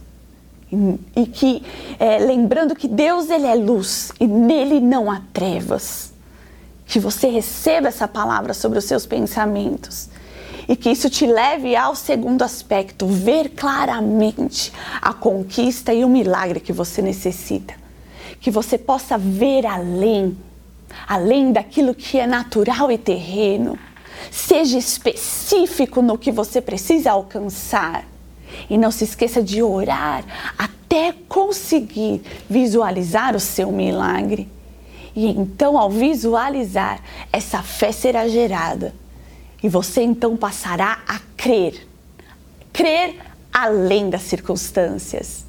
E 1.16 1.26
que, 1.26 1.64
é, 2.00 2.18
lembrando 2.20 2.76
que 2.76 2.88
Deus 2.88 3.30
ele 3.30 3.46
é 3.46 3.56
luz 3.56 4.12
e 4.20 4.28
nele 4.28 4.80
não 4.80 5.12
há 5.12 5.22
trevas. 5.34 6.14
Que 6.86 7.00
você 7.00 7.28
receba 7.28 7.88
essa 7.88 8.08
palavra 8.08 8.54
sobre 8.54 8.80
os 8.80 8.86
seus 8.86 9.06
pensamentos 9.06 10.10
e 10.68 10.76
que 10.76 10.90
isso 10.90 11.10
te 11.10 11.26
leve 11.26 11.76
ao 11.76 11.96
segundo 11.96 12.44
aspecto, 12.44 13.06
ver 13.06 13.50
claramente 13.50 14.72
a 15.02 15.14
conquista 15.14 15.94
e 15.94 16.04
o 16.04 16.10
milagre 16.10 16.60
que 16.60 16.74
você 16.74 17.02
necessita. 17.02 17.74
Que 18.40 18.52
você 18.52 18.78
possa 18.78 19.18
ver 19.18 19.66
além, 19.66 20.38
além 21.08 21.52
daquilo 21.52 21.94
que 21.94 22.20
é 22.20 22.28
natural 22.28 22.92
e 22.92 22.98
terreno. 22.98 23.78
Seja 24.30 24.78
específico 24.78 26.02
no 26.02 26.18
que 26.18 26.32
você 26.32 26.62
precisa 26.62 27.12
alcançar. 27.12 28.06
E 28.70 28.78
não 28.78 28.92
se 28.92 29.04
esqueça 29.04 29.42
de 29.42 29.64
orar 29.64 30.24
até 30.58 31.14
conseguir 31.28 32.22
visualizar 32.50 33.36
o 33.36 33.40
seu 33.40 33.72
milagre. 33.72 34.50
E 35.16 35.28
então, 35.28 35.78
ao 35.78 35.90
visualizar, 35.90 37.02
essa 37.32 37.62
fé 37.62 37.92
será 37.92 38.28
gerada 38.28 38.94
e 39.64 39.70
você 39.70 40.02
então 40.02 40.36
passará 40.36 41.02
a 41.08 41.20
crer. 41.38 41.88
Crer 42.74 43.16
além 43.54 44.10
das 44.10 44.24
circunstâncias. 44.24 45.46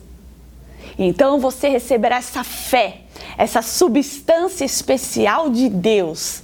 Então 0.98 1.38
você 1.38 1.68
receberá 1.68 2.16
essa 2.16 2.44
fé, 2.44 3.02
essa 3.38 3.62
substância 3.62 4.64
especial 4.64 5.48
de 5.48 5.68
Deus, 5.68 6.42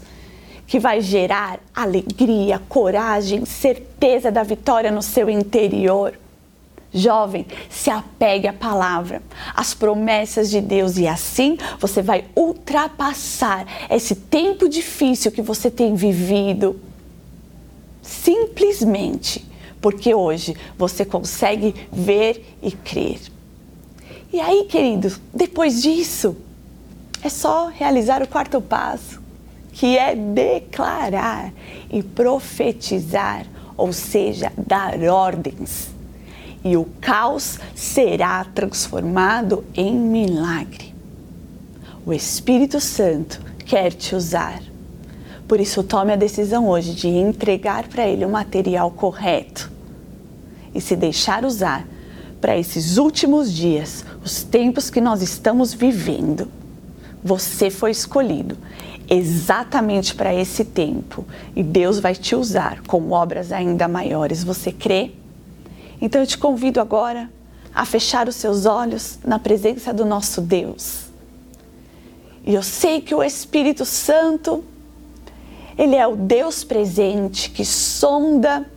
que 0.66 0.78
vai 0.78 1.00
gerar 1.00 1.60
alegria, 1.74 2.60
coragem, 2.68 3.44
certeza 3.44 4.30
da 4.30 4.42
vitória 4.42 4.90
no 4.90 5.02
seu 5.02 5.28
interior. 5.28 6.18
Jovem, 6.90 7.46
se 7.68 7.90
apegue 7.90 8.48
à 8.48 8.52
palavra, 8.52 9.22
às 9.54 9.74
promessas 9.74 10.48
de 10.48 10.58
Deus 10.58 10.96
e 10.96 11.06
assim 11.06 11.58
você 11.78 12.00
vai 12.00 12.24
ultrapassar 12.34 13.66
esse 13.90 14.14
tempo 14.14 14.66
difícil 14.68 15.30
que 15.30 15.42
você 15.42 15.70
tem 15.70 15.94
vivido 15.94 16.80
simplesmente 18.08 19.46
porque 19.80 20.14
hoje 20.14 20.56
você 20.76 21.04
consegue 21.04 21.74
ver 21.92 22.56
e 22.62 22.72
crer. 22.72 23.20
E 24.32 24.40
aí, 24.40 24.64
querido, 24.64 25.14
depois 25.32 25.82
disso, 25.82 26.36
é 27.22 27.28
só 27.28 27.68
realizar 27.68 28.22
o 28.22 28.26
quarto 28.26 28.60
passo, 28.60 29.20
que 29.72 29.96
é 29.96 30.14
declarar 30.14 31.52
e 31.90 32.02
profetizar, 32.02 33.46
ou 33.76 33.92
seja, 33.92 34.52
dar 34.56 34.98
ordens. 35.04 35.88
E 36.64 36.76
o 36.76 36.86
caos 37.00 37.58
será 37.74 38.44
transformado 38.44 39.64
em 39.74 39.94
milagre. 39.94 40.94
O 42.04 42.12
Espírito 42.12 42.80
Santo 42.80 43.40
quer 43.64 43.92
te 43.92 44.14
usar 44.14 44.60
por 45.48 45.58
isso, 45.58 45.82
tome 45.82 46.12
a 46.12 46.16
decisão 46.16 46.68
hoje 46.68 46.92
de 46.92 47.08
entregar 47.08 47.88
para 47.88 48.06
Ele 48.06 48.22
o 48.24 48.28
material 48.28 48.90
correto 48.90 49.70
e 50.74 50.80
se 50.80 50.94
deixar 50.94 51.42
usar 51.42 51.86
para 52.38 52.56
esses 52.56 52.98
últimos 52.98 53.50
dias, 53.50 54.04
os 54.22 54.42
tempos 54.42 54.90
que 54.90 55.00
nós 55.00 55.22
estamos 55.22 55.72
vivendo. 55.72 56.48
Você 57.24 57.70
foi 57.70 57.90
escolhido 57.90 58.58
exatamente 59.08 60.14
para 60.14 60.34
esse 60.34 60.66
tempo 60.66 61.24
e 61.56 61.62
Deus 61.62 61.98
vai 61.98 62.14
te 62.14 62.36
usar 62.36 62.82
com 62.82 63.10
obras 63.10 63.50
ainda 63.50 63.88
maiores. 63.88 64.44
Você 64.44 64.70
crê? 64.70 65.12
Então 65.98 66.20
eu 66.20 66.26
te 66.26 66.36
convido 66.36 66.78
agora 66.78 67.30
a 67.74 67.86
fechar 67.86 68.28
os 68.28 68.36
seus 68.36 68.66
olhos 68.66 69.18
na 69.24 69.38
presença 69.38 69.94
do 69.94 70.04
nosso 70.04 70.42
Deus. 70.42 71.06
E 72.44 72.54
eu 72.54 72.62
sei 72.62 73.00
que 73.00 73.14
o 73.14 73.22
Espírito 73.22 73.84
Santo, 73.84 74.62
ele 75.78 75.94
é 75.94 76.04
o 76.06 76.16
Deus 76.16 76.64
presente 76.64 77.50
que 77.50 77.64
sonda, 77.64 78.68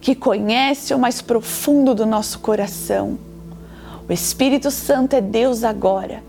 que 0.00 0.14
conhece 0.14 0.94
o 0.94 0.98
mais 0.98 1.20
profundo 1.20 1.94
do 1.94 2.06
nosso 2.06 2.38
coração. 2.38 3.18
O 4.08 4.12
Espírito 4.12 4.70
Santo 4.70 5.14
é 5.14 5.20
Deus 5.20 5.62
agora, 5.62 6.24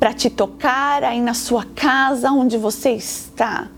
para 0.00 0.14
te 0.14 0.30
tocar 0.30 1.04
aí 1.04 1.20
na 1.20 1.34
sua 1.34 1.64
casa 1.64 2.32
onde 2.32 2.56
você 2.56 2.92
está. 2.92 3.68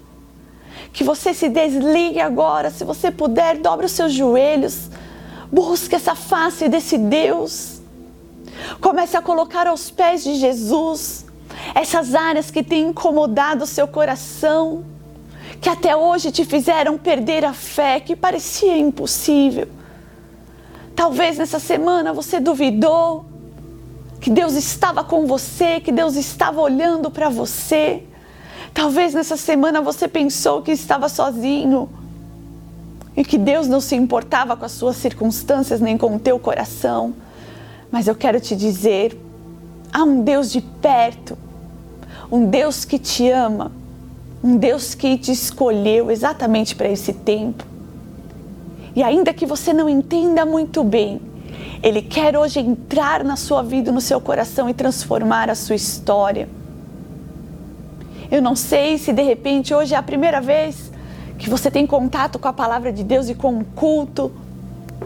Que 0.93 1.03
você 1.03 1.35
se 1.35 1.49
desligue 1.49 2.21
agora, 2.21 2.71
se 2.71 2.85
você 2.85 3.11
puder, 3.11 3.59
dobre 3.59 3.87
os 3.87 3.93
seus 3.93 4.13
joelhos, 4.13 4.89
busque 5.51 5.97
essa 5.97 6.15
face 6.15 6.69
desse 6.69 6.97
Deus. 6.97 7.83
Comece 8.81 9.17
a 9.17 9.23
colocar 9.23 9.67
aos 9.67 9.91
pés 9.91 10.23
de 10.23 10.37
Jesus 10.37 11.27
essas 11.75 12.15
áreas 12.15 12.51
que 12.51 12.63
têm 12.63 12.89
incomodado 12.89 13.65
o 13.65 13.67
seu 13.67 13.89
coração, 13.89 14.85
que 15.61 15.69
até 15.69 15.97
hoje 15.97 16.31
te 16.31 16.45
fizeram 16.45 16.99
perder 16.99 17.45
a 17.45 17.53
fé, 17.53 18.01
que 18.01 18.15
parecia 18.15 18.77
impossível. 18.77 19.69
Talvez 20.95 21.39
nessa 21.39 21.59
semana 21.59 22.13
você 22.13 22.41
duvidou 22.41 23.27
que 24.21 24.31
Deus 24.31 24.55
estava 24.55 25.05
com 25.05 25.27
você, 25.27 25.81
que 25.81 25.93
Deus 25.93 26.17
estava 26.17 26.61
olhando 26.61 27.11
para 27.11 27.29
você. 27.29 28.03
Talvez 28.73 29.15
nessa 29.15 29.37
semana 29.37 29.81
você 29.81 30.09
pensou 30.09 30.63
que 30.63 30.73
estava 30.73 31.09
sozinho 31.09 31.89
e 33.17 33.25
que 33.25 33.39
Deus 33.39 33.67
não 33.67 33.81
se 33.81 33.95
importava 33.95 34.57
com 34.57 34.65
as 34.65 34.73
suas 34.73 34.97
circunstâncias 34.97 35.81
nem 35.81 35.97
com 35.97 36.17
o 36.17 36.19
teu 36.19 36.39
coração. 36.39 37.15
Mas 37.91 38.09
eu 38.09 38.15
quero 38.15 38.41
te 38.41 38.57
dizer, 38.57 39.19
há 39.93 40.03
um 40.03 40.23
Deus 40.23 40.51
de 40.51 40.61
perto 40.61 41.37
um 42.31 42.47
Deus 42.47 42.85
que 42.85 42.99
te 42.99 43.31
ama, 43.31 43.71
um 44.43 44.57
Deus 44.57 44.95
que 44.95 45.17
te 45.19 45.33
escolheu 45.33 46.11
exatamente 46.11 46.75
para 46.75 46.89
esse 46.89 47.13
tempo. 47.13 47.65
E 48.95 49.03
ainda 49.03 49.35
que 49.35 49.45
você 49.45 49.73
não 49.73 49.89
entenda 49.89 50.47
muito 50.47 50.83
bem, 50.83 51.21
Ele 51.83 52.01
quer 52.01 52.37
hoje 52.37 52.61
entrar 52.61 53.25
na 53.25 53.37
sua 53.37 53.63
vida, 53.63 53.93
no 53.93 54.01
seu 54.01 54.21
coração 54.21 54.69
e 54.69 54.75
transformar 54.75 55.51
a 55.51 55.55
sua 55.55 55.77
história. 55.77 56.49
Eu 58.31 58.43
não 58.43 58.57
sei 58.57 58.99
se 58.99 59.13
de 59.13 59.23
repente 59.23 59.75
hoje 59.75 59.95
é 59.95 59.97
a 59.97 60.03
primeira 60.03 60.41
vez 60.41 60.91
que 61.39 61.51
você 61.51 61.71
tem 61.71 61.87
contato 61.87 62.39
com 62.39 62.49
a 62.49 62.53
palavra 62.53 62.93
de 62.93 63.05
Deus 63.05 63.29
e 63.29 63.35
com 63.35 63.53
um 63.53 63.65
culto, 63.65 64.33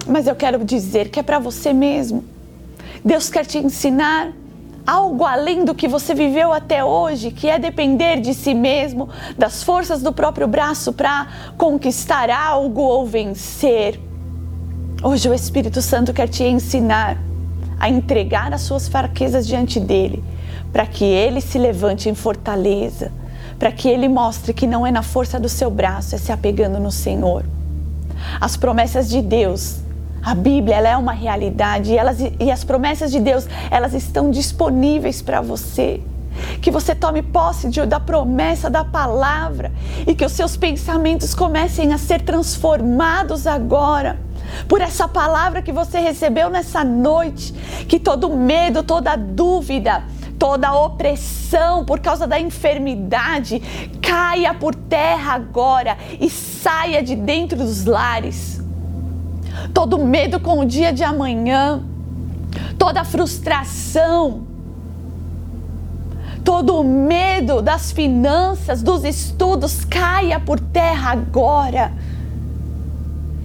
mas 0.06 0.26
eu 0.26 0.36
quero 0.36 0.64
dizer 0.64 1.08
que 1.08 1.18
é 1.18 1.22
para 1.22 1.38
você 1.38 1.72
mesmo. 1.72 2.24
Deus 3.04 3.28
quer 3.28 3.44
te 3.44 3.58
ensinar 3.58 4.32
algo 4.86 5.24
além 5.24 5.64
do 5.64 5.74
que 5.74 5.88
você 5.88 6.14
viveu 6.14 6.52
até 6.52 6.84
hoje, 6.84 7.30
que 7.30 7.48
é 7.48 7.58
depender 7.58 8.20
de 8.20 8.34
si 8.34 8.54
mesmo, 8.54 9.08
das 9.36 9.62
forças 9.62 10.02
do 10.02 10.12
próprio 10.12 10.46
braço 10.46 10.92
para 10.92 11.26
conquistar 11.56 12.30
algo 12.30 12.80
ou 12.80 13.06
vencer. 13.06 14.00
Hoje 15.02 15.28
o 15.28 15.34
Espírito 15.34 15.80
Santo 15.80 16.12
quer 16.12 16.28
te 16.28 16.44
ensinar 16.44 17.16
a 17.78 17.88
entregar 17.88 18.52
as 18.52 18.60
suas 18.60 18.88
fraquezas 18.88 19.46
diante 19.46 19.80
dele, 19.80 20.22
para 20.72 20.86
que 20.86 21.04
ele 21.04 21.40
se 21.40 21.58
levante 21.58 22.08
em 22.08 22.14
fortaleza, 22.14 23.10
para 23.58 23.72
que 23.72 23.88
ele 23.88 24.08
mostre 24.08 24.52
que 24.52 24.66
não 24.66 24.86
é 24.86 24.90
na 24.90 25.02
força 25.02 25.40
do 25.40 25.48
seu 25.48 25.70
braço, 25.70 26.14
é 26.14 26.18
se 26.18 26.30
apegando 26.30 26.78
no 26.78 26.90
Senhor. 26.90 27.44
As 28.40 28.56
promessas 28.56 29.08
de 29.08 29.22
Deus 29.22 29.80
a 30.22 30.34
Bíblia 30.34 30.76
ela 30.76 30.88
é 30.88 30.96
uma 30.96 31.12
realidade 31.12 31.92
e, 31.92 31.96
elas, 31.96 32.18
e 32.20 32.50
as 32.50 32.62
promessas 32.64 33.10
de 33.10 33.20
Deus 33.20 33.46
elas 33.70 33.94
estão 33.94 34.30
disponíveis 34.30 35.22
para 35.22 35.40
você. 35.40 36.00
Que 36.60 36.70
você 36.70 36.94
tome 36.94 37.22
posse 37.22 37.68
de, 37.68 37.84
da 37.86 37.98
promessa 37.98 38.70
da 38.70 38.84
palavra 38.84 39.72
e 40.06 40.14
que 40.14 40.24
os 40.24 40.32
seus 40.32 40.56
pensamentos 40.56 41.34
comecem 41.34 41.92
a 41.92 41.98
ser 41.98 42.22
transformados 42.22 43.46
agora 43.46 44.18
por 44.68 44.80
essa 44.80 45.08
palavra 45.08 45.62
que 45.62 45.72
você 45.72 45.98
recebeu 46.00 46.48
nessa 46.48 46.84
noite. 46.84 47.52
Que 47.88 47.98
todo 47.98 48.34
medo, 48.36 48.82
toda 48.82 49.16
dúvida, 49.16 50.04
toda 50.38 50.72
opressão 50.72 51.84
por 51.84 52.00
causa 52.00 52.26
da 52.26 52.38
enfermidade 52.38 53.60
caia 54.00 54.54
por 54.54 54.74
terra 54.74 55.34
agora 55.34 55.98
e 56.18 56.30
saia 56.30 57.02
de 57.02 57.16
dentro 57.16 57.58
dos 57.58 57.84
lares 57.84 58.59
todo 59.72 59.98
medo 60.04 60.40
com 60.40 60.60
o 60.60 60.64
dia 60.64 60.92
de 60.92 61.02
amanhã, 61.02 61.82
toda 62.78 63.04
frustração, 63.04 64.42
todo 66.44 66.82
medo 66.82 67.62
das 67.62 67.92
finanças, 67.92 68.82
dos 68.82 69.04
estudos 69.04 69.84
caia 69.84 70.40
por 70.40 70.58
terra 70.58 71.12
agora. 71.12 71.92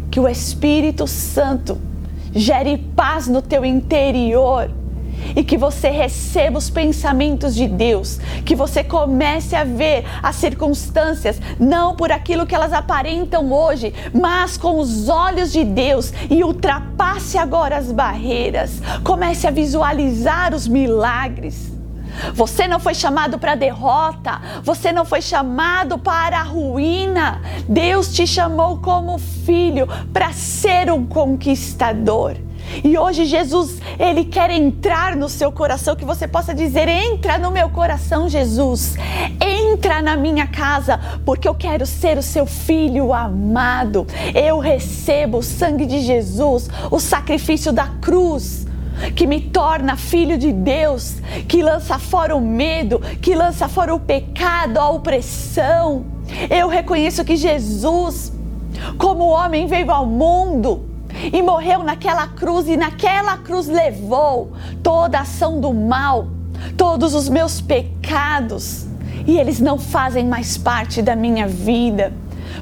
Que 0.09 0.19
o 0.19 0.27
Espírito 0.27 1.05
Santo 1.07 1.77
gere 2.33 2.77
paz 2.77 3.27
no 3.27 3.41
teu 3.41 3.65
interior 3.65 4.69
e 5.35 5.43
que 5.43 5.57
você 5.57 5.89
receba 5.89 6.57
os 6.57 6.69
pensamentos 6.69 7.55
de 7.55 7.67
Deus, 7.67 8.19
que 8.45 8.55
você 8.55 8.83
comece 8.83 9.55
a 9.55 9.63
ver 9.63 10.05
as 10.21 10.35
circunstâncias 10.35 11.39
não 11.59 11.95
por 11.95 12.11
aquilo 12.11 12.45
que 12.45 12.55
elas 12.55 12.73
aparentam 12.73 13.51
hoje, 13.51 13.93
mas 14.13 14.57
com 14.57 14.79
os 14.79 15.09
olhos 15.09 15.51
de 15.51 15.63
Deus 15.63 16.13
e 16.29 16.43
ultrapasse 16.43 17.37
agora 17.37 17.77
as 17.77 17.91
barreiras. 17.91 18.81
Comece 19.03 19.47
a 19.47 19.51
visualizar 19.51 20.53
os 20.53 20.67
milagres. 20.67 21.75
Você 22.33 22.67
não 22.67 22.79
foi 22.79 22.93
chamado 22.93 23.37
para 23.37 23.55
derrota, 23.55 24.41
você 24.63 24.91
não 24.91 25.05
foi 25.05 25.21
chamado 25.21 25.97
para 25.97 26.39
a 26.39 26.43
ruína. 26.43 27.41
Deus 27.67 28.13
te 28.13 28.25
chamou 28.25 28.77
como 28.77 29.17
filho 29.17 29.87
para 30.13 30.31
ser 30.31 30.91
um 30.91 31.05
conquistador. 31.05 32.35
E 32.83 32.97
hoje 32.97 33.25
Jesus, 33.25 33.79
ele 33.99 34.25
quer 34.25 34.49
entrar 34.49 35.15
no 35.15 35.29
seu 35.29 35.51
coração, 35.51 35.95
que 35.95 36.05
você 36.05 36.27
possa 36.27 36.53
dizer: 36.53 36.87
"Entra 36.87 37.37
no 37.37 37.51
meu 37.51 37.69
coração, 37.69 38.27
Jesus. 38.27 38.95
Entra 39.39 40.01
na 40.01 40.15
minha 40.15 40.47
casa, 40.47 40.99
porque 41.25 41.47
eu 41.47 41.55
quero 41.55 41.85
ser 41.85 42.17
o 42.17 42.23
seu 42.23 42.45
filho 42.45 43.13
amado. 43.13 44.05
Eu 44.33 44.59
recebo 44.59 45.39
o 45.39 45.43
sangue 45.43 45.85
de 45.85 46.01
Jesus, 46.01 46.69
o 46.91 46.99
sacrifício 46.99 47.71
da 47.71 47.87
cruz." 48.01 48.65
que 49.13 49.27
me 49.27 49.41
torna 49.41 49.97
filho 49.97 50.37
de 50.37 50.53
Deus, 50.53 51.15
que 51.49 51.61
lança 51.61 51.99
fora 51.99 52.33
o 52.33 52.39
medo, 52.39 52.99
que 53.21 53.35
lança 53.35 53.67
fora 53.67 53.93
o 53.93 53.99
pecado, 53.99 54.77
a 54.77 54.89
opressão. 54.89 56.05
Eu 56.49 56.69
reconheço 56.69 57.25
que 57.25 57.35
Jesus, 57.35 58.31
como 58.97 59.25
homem, 59.25 59.67
veio 59.67 59.91
ao 59.91 60.05
mundo 60.05 60.94
e 61.31 61.41
morreu 61.41 61.83
naquela 61.83 62.27
cruz, 62.27 62.67
e 62.67 62.77
naquela 62.77 63.37
cruz 63.37 63.67
levou 63.67 64.53
toda 64.83 65.17
a 65.17 65.21
ação 65.21 65.59
do 65.59 65.73
mal, 65.73 66.27
todos 66.77 67.13
os 67.13 67.29
meus 67.29 67.61
pecados, 67.61 68.85
e 69.25 69.39
eles 69.39 69.59
não 69.59 69.77
fazem 69.77 70.25
mais 70.25 70.57
parte 70.57 71.01
da 71.01 71.15
minha 71.15 71.47
vida. 71.47 72.13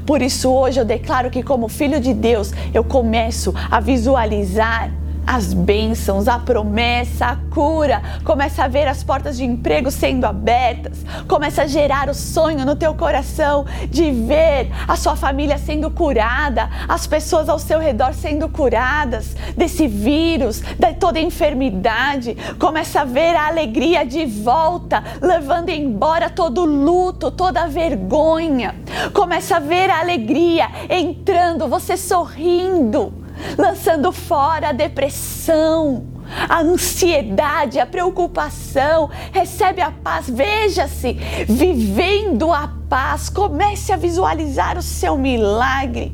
Por 0.05 0.21
isso, 0.21 0.49
hoje 0.49 0.79
eu 0.79 0.85
declaro 0.85 1.29
que, 1.29 1.43
como 1.43 1.67
filho 1.67 1.99
de 1.99 2.13
Deus, 2.13 2.51
eu 2.73 2.83
começo 2.83 3.53
a 3.69 3.79
visualizar 3.79 4.91
as 5.25 5.53
bênçãos, 5.53 6.27
a 6.27 6.37
promessa, 6.37 7.25
a 7.27 7.35
cura. 7.53 8.01
Começa 8.23 8.63
a 8.63 8.67
ver 8.67 8.87
as 8.87 9.03
portas 9.03 9.37
de 9.37 9.43
emprego 9.43 9.89
sendo 9.89 10.25
abertas. 10.25 11.03
Começa 11.27 11.63
a 11.63 11.67
gerar 11.67 12.09
o 12.09 12.13
sonho 12.13 12.65
no 12.65 12.75
teu 12.75 12.93
coração 12.93 13.65
de 13.89 14.11
ver 14.11 14.71
a 14.87 14.95
sua 14.95 15.15
família 15.15 15.57
sendo 15.57 15.89
curada, 15.89 16.69
as 16.87 17.07
pessoas 17.07 17.49
ao 17.49 17.59
seu 17.59 17.79
redor 17.79 18.13
sendo 18.13 18.49
curadas 18.49 19.35
desse 19.55 19.87
vírus, 19.87 20.59
de 20.59 20.93
toda 20.93 21.19
enfermidade. 21.19 22.35
Começa 22.59 23.01
a 23.01 23.05
ver 23.05 23.35
a 23.35 23.47
alegria 23.47 24.05
de 24.05 24.25
volta, 24.25 25.03
levando 25.21 25.69
embora 25.69 26.29
todo 26.29 26.65
luto, 26.65 27.31
toda 27.31 27.67
vergonha. 27.67 28.75
Começa 29.13 29.57
a 29.57 29.59
ver 29.59 29.89
a 29.89 29.99
alegria 29.99 30.69
entrando, 30.89 31.67
você 31.67 31.95
sorrindo 31.97 33.22
lançando 33.57 34.11
fora 34.11 34.69
a 34.69 34.71
depressão, 34.71 36.05
a 36.49 36.61
ansiedade, 36.61 37.79
a 37.79 37.85
preocupação. 37.85 39.09
Recebe 39.31 39.81
a 39.81 39.91
paz, 39.91 40.29
veja-se 40.29 41.13
vivendo 41.47 42.51
a 42.51 42.71
paz. 42.89 43.29
Comece 43.29 43.91
a 43.91 43.97
visualizar 43.97 44.77
o 44.77 44.81
seu 44.81 45.17
milagre. 45.17 46.13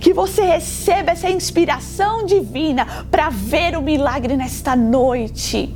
Que 0.00 0.12
você 0.12 0.42
receba 0.42 1.12
essa 1.12 1.30
inspiração 1.30 2.24
divina 2.24 2.86
para 3.10 3.30
ver 3.30 3.76
o 3.76 3.82
milagre 3.82 4.36
nesta 4.36 4.76
noite. 4.76 5.74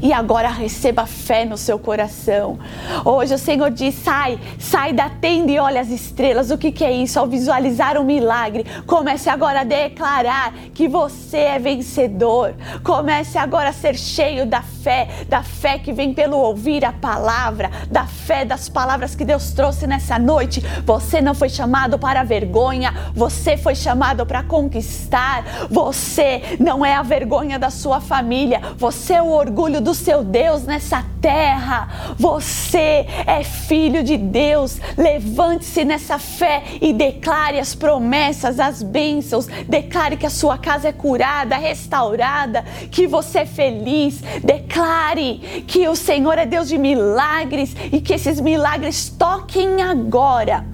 E 0.00 0.12
agora 0.12 0.48
receba 0.48 1.06
fé 1.06 1.44
no 1.44 1.56
seu 1.56 1.78
coração. 1.78 2.58
Hoje 3.04 3.34
o 3.34 3.38
Senhor 3.38 3.70
diz: 3.70 3.94
sai, 3.96 4.38
sai 4.58 4.92
da 4.92 5.10
tenda 5.10 5.50
e 5.50 5.58
olha 5.58 5.80
as 5.80 5.88
estrelas. 5.88 6.50
O 6.50 6.58
que, 6.58 6.72
que 6.72 6.84
é 6.84 6.92
isso? 6.92 7.18
Ao 7.18 7.26
visualizar 7.26 7.98
um 7.98 8.04
milagre, 8.04 8.64
comece 8.86 9.28
agora 9.28 9.60
a 9.60 9.64
declarar 9.64 10.54
que 10.72 10.88
você 10.88 11.38
é 11.38 11.58
vencedor. 11.58 12.54
Comece 12.82 13.36
agora 13.38 13.70
a 13.70 13.72
ser 13.72 13.96
cheio 13.96 14.46
da 14.46 14.62
fé, 14.62 15.08
da 15.28 15.42
fé 15.42 15.78
que 15.78 15.92
vem 15.92 16.14
pelo 16.14 16.38
ouvir 16.38 16.84
a 16.84 16.92
palavra, 16.92 17.70
da 17.90 18.06
fé 18.06 18.44
das 18.44 18.68
palavras 18.68 19.14
que 19.14 19.24
Deus 19.24 19.52
trouxe 19.52 19.86
nessa 19.86 20.18
noite. 20.18 20.60
Você 20.84 21.20
não 21.20 21.34
foi 21.34 21.48
chamado 21.48 21.98
para 21.98 22.22
vergonha, 22.22 22.94
você 23.14 23.56
foi 23.56 23.74
chamado 23.74 24.24
para 24.24 24.42
conquistar. 24.42 25.44
Você 25.70 26.56
não 26.58 26.84
é 26.84 26.94
a 26.94 27.02
vergonha 27.02 27.58
da 27.58 27.70
sua 27.70 28.00
família, 28.00 28.60
você 28.76 29.14
é 29.14 29.22
o 29.22 29.30
orgulho 29.30 29.80
do 29.82 29.94
seu 29.94 30.22
Deus 30.22 30.62
nessa 30.64 31.04
terra. 31.20 32.14
Você 32.18 33.06
é 33.26 33.42
filho 33.44 34.02
de 34.02 34.16
Deus. 34.16 34.80
Levante-se 34.96 35.84
nessa 35.84 36.18
fé 36.18 36.62
e 36.80 36.92
declare 36.92 37.58
as 37.58 37.74
promessas, 37.74 38.58
as 38.58 38.82
bênçãos. 38.82 39.46
Declare 39.68 40.16
que 40.16 40.26
a 40.26 40.30
sua 40.30 40.56
casa 40.56 40.88
é 40.88 40.92
curada, 40.92 41.56
restaurada, 41.56 42.64
que 42.90 43.06
você 43.06 43.40
é 43.40 43.46
feliz. 43.46 44.22
Declare 44.42 45.64
que 45.66 45.88
o 45.88 45.96
Senhor 45.96 46.38
é 46.38 46.46
Deus 46.46 46.68
de 46.68 46.78
milagres 46.78 47.74
e 47.92 48.00
que 48.00 48.14
esses 48.14 48.40
milagres 48.40 49.08
toquem 49.08 49.82
agora 49.82 50.72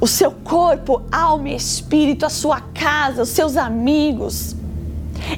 o 0.00 0.06
seu 0.06 0.30
corpo, 0.30 1.02
alma 1.10 1.48
e 1.48 1.56
espírito, 1.56 2.26
a 2.26 2.30
sua 2.30 2.60
casa, 2.60 3.22
os 3.22 3.30
seus 3.30 3.56
amigos. 3.56 4.59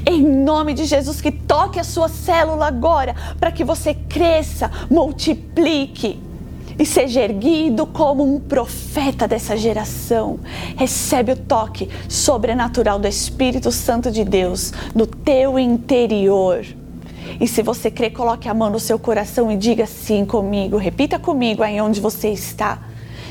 Em 0.06 0.22
nome 0.22 0.74
de 0.74 0.84
Jesus, 0.84 1.20
que 1.20 1.30
toque 1.30 1.78
a 1.78 1.84
sua 1.84 2.08
célula 2.08 2.66
agora, 2.66 3.14
para 3.38 3.52
que 3.52 3.64
você 3.64 3.94
cresça, 3.94 4.70
multiplique 4.90 6.20
e 6.78 6.86
seja 6.86 7.20
erguido 7.20 7.86
como 7.86 8.24
um 8.24 8.40
profeta 8.40 9.28
dessa 9.28 9.56
geração. 9.56 10.40
Recebe 10.76 11.32
o 11.32 11.36
toque 11.36 11.88
sobrenatural 12.08 12.98
do 12.98 13.06
Espírito 13.06 13.70
Santo 13.70 14.10
de 14.10 14.24
Deus 14.24 14.72
no 14.94 15.06
teu 15.06 15.58
interior. 15.58 16.64
E 17.40 17.46
se 17.46 17.62
você 17.62 17.90
crê, 17.90 18.10
coloque 18.10 18.48
a 18.48 18.54
mão 18.54 18.70
no 18.70 18.80
seu 18.80 18.98
coração 18.98 19.50
e 19.50 19.56
diga 19.56 19.84
assim 19.84 20.24
comigo. 20.24 20.76
Repita 20.76 21.18
comigo 21.18 21.62
aí 21.62 21.80
onde 21.80 22.00
você 22.00 22.30
está. 22.30 22.80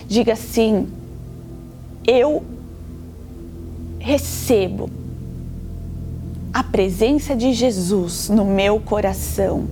Diga 0.07 0.33
assim: 0.33 0.87
Eu 2.05 2.43
recebo 3.99 4.89
a 6.53 6.63
presença 6.63 7.35
de 7.35 7.53
Jesus 7.53 8.29
no 8.29 8.45
meu 8.45 8.79
coração. 8.79 9.65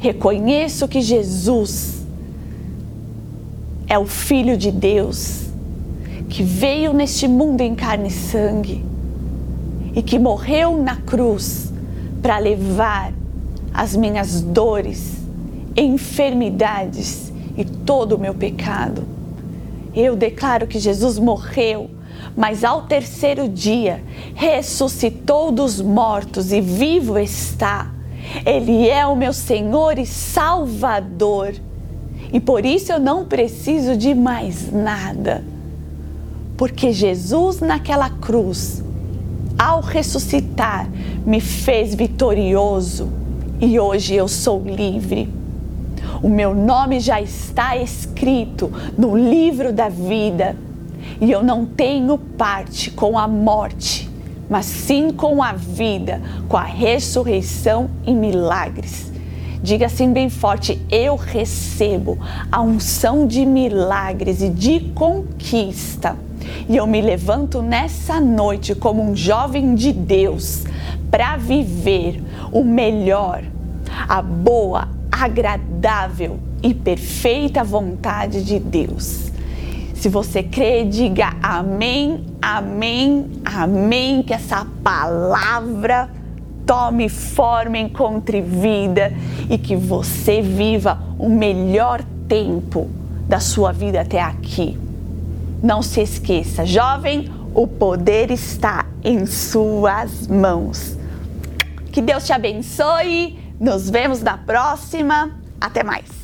Reconheço 0.00 0.88
que 0.88 1.00
Jesus 1.00 2.02
é 3.86 3.98
o 3.98 4.06
Filho 4.06 4.56
de 4.56 4.72
Deus 4.72 5.42
que 6.32 6.42
veio 6.42 6.94
neste 6.94 7.28
mundo 7.28 7.60
em 7.60 7.74
carne 7.74 8.08
e 8.08 8.10
sangue 8.10 8.82
e 9.94 10.02
que 10.02 10.18
morreu 10.18 10.82
na 10.82 10.96
cruz 10.96 11.70
para 12.22 12.38
levar 12.38 13.12
as 13.74 13.94
minhas 13.94 14.40
dores, 14.40 15.18
enfermidades 15.76 17.30
e 17.54 17.64
todo 17.66 18.12
o 18.12 18.18
meu 18.18 18.32
pecado. 18.32 19.04
Eu 19.94 20.16
declaro 20.16 20.66
que 20.66 20.78
Jesus 20.78 21.18
morreu 21.18 21.90
mas 22.36 22.64
ao 22.64 22.82
terceiro 22.82 23.48
dia 23.48 24.02
ressuscitou 24.34 25.52
dos 25.52 25.80
mortos 25.80 26.52
e 26.52 26.60
vivo 26.60 27.18
está. 27.18 27.90
Ele 28.46 28.88
é 28.88 29.06
o 29.06 29.16
meu 29.16 29.32
Senhor 29.32 29.98
e 29.98 30.06
Salvador. 30.06 31.54
E 32.32 32.40
por 32.40 32.64
isso 32.64 32.92
eu 32.92 32.98
não 32.98 33.24
preciso 33.24 33.96
de 33.96 34.14
mais 34.14 34.72
nada. 34.72 35.44
Porque 36.56 36.92
Jesus 36.92 37.60
naquela 37.60 38.08
cruz, 38.08 38.82
ao 39.58 39.80
ressuscitar, 39.80 40.88
me 41.26 41.40
fez 41.40 41.94
vitorioso 41.94 43.10
e 43.60 43.78
hoje 43.78 44.14
eu 44.14 44.28
sou 44.28 44.62
livre. 44.62 45.28
O 46.22 46.28
meu 46.28 46.54
nome 46.54 47.00
já 47.00 47.20
está 47.20 47.76
escrito 47.76 48.72
no 48.96 49.16
livro 49.16 49.72
da 49.72 49.88
vida 49.88 50.56
e 51.22 51.30
eu 51.30 51.40
não 51.40 51.64
tenho 51.64 52.18
parte 52.18 52.90
com 52.90 53.16
a 53.16 53.28
morte, 53.28 54.10
mas 54.50 54.66
sim 54.66 55.12
com 55.12 55.40
a 55.40 55.52
vida, 55.52 56.20
com 56.48 56.56
a 56.56 56.64
ressurreição 56.64 57.88
e 58.04 58.12
milagres. 58.12 59.12
Diga 59.62 59.86
assim 59.86 60.12
bem 60.12 60.28
forte: 60.28 60.84
eu 60.90 61.14
recebo 61.14 62.18
a 62.50 62.60
unção 62.60 63.24
de 63.24 63.46
milagres 63.46 64.42
e 64.42 64.48
de 64.48 64.80
conquista. 64.96 66.16
E 66.68 66.76
eu 66.76 66.88
me 66.88 67.00
levanto 67.00 67.62
nessa 67.62 68.20
noite 68.20 68.74
como 68.74 69.00
um 69.00 69.14
jovem 69.14 69.76
de 69.76 69.92
Deus 69.92 70.64
para 71.08 71.36
viver 71.36 72.20
o 72.50 72.64
melhor, 72.64 73.44
a 74.08 74.20
boa, 74.20 74.88
agradável 75.12 76.40
e 76.60 76.74
perfeita 76.74 77.62
vontade 77.62 78.42
de 78.42 78.58
Deus. 78.58 79.31
Se 80.02 80.08
você 80.08 80.42
crê, 80.42 80.84
diga 80.84 81.36
amém, 81.40 82.24
amém, 82.42 83.40
amém. 83.44 84.24
Que 84.24 84.34
essa 84.34 84.66
palavra 84.82 86.10
tome 86.66 87.08
forma, 87.08 87.78
encontre 87.78 88.40
vida 88.40 89.12
e 89.48 89.56
que 89.56 89.76
você 89.76 90.42
viva 90.42 90.98
o 91.20 91.28
melhor 91.28 92.02
tempo 92.26 92.90
da 93.28 93.38
sua 93.38 93.70
vida 93.70 94.00
até 94.00 94.20
aqui. 94.20 94.76
Não 95.62 95.82
se 95.82 96.00
esqueça, 96.00 96.66
jovem, 96.66 97.30
o 97.54 97.68
poder 97.68 98.32
está 98.32 98.84
em 99.04 99.24
suas 99.24 100.26
mãos. 100.26 100.98
Que 101.92 102.02
Deus 102.02 102.26
te 102.26 102.32
abençoe. 102.32 103.38
Nos 103.60 103.88
vemos 103.88 104.20
na 104.20 104.36
próxima. 104.36 105.30
Até 105.60 105.84
mais. 105.84 106.21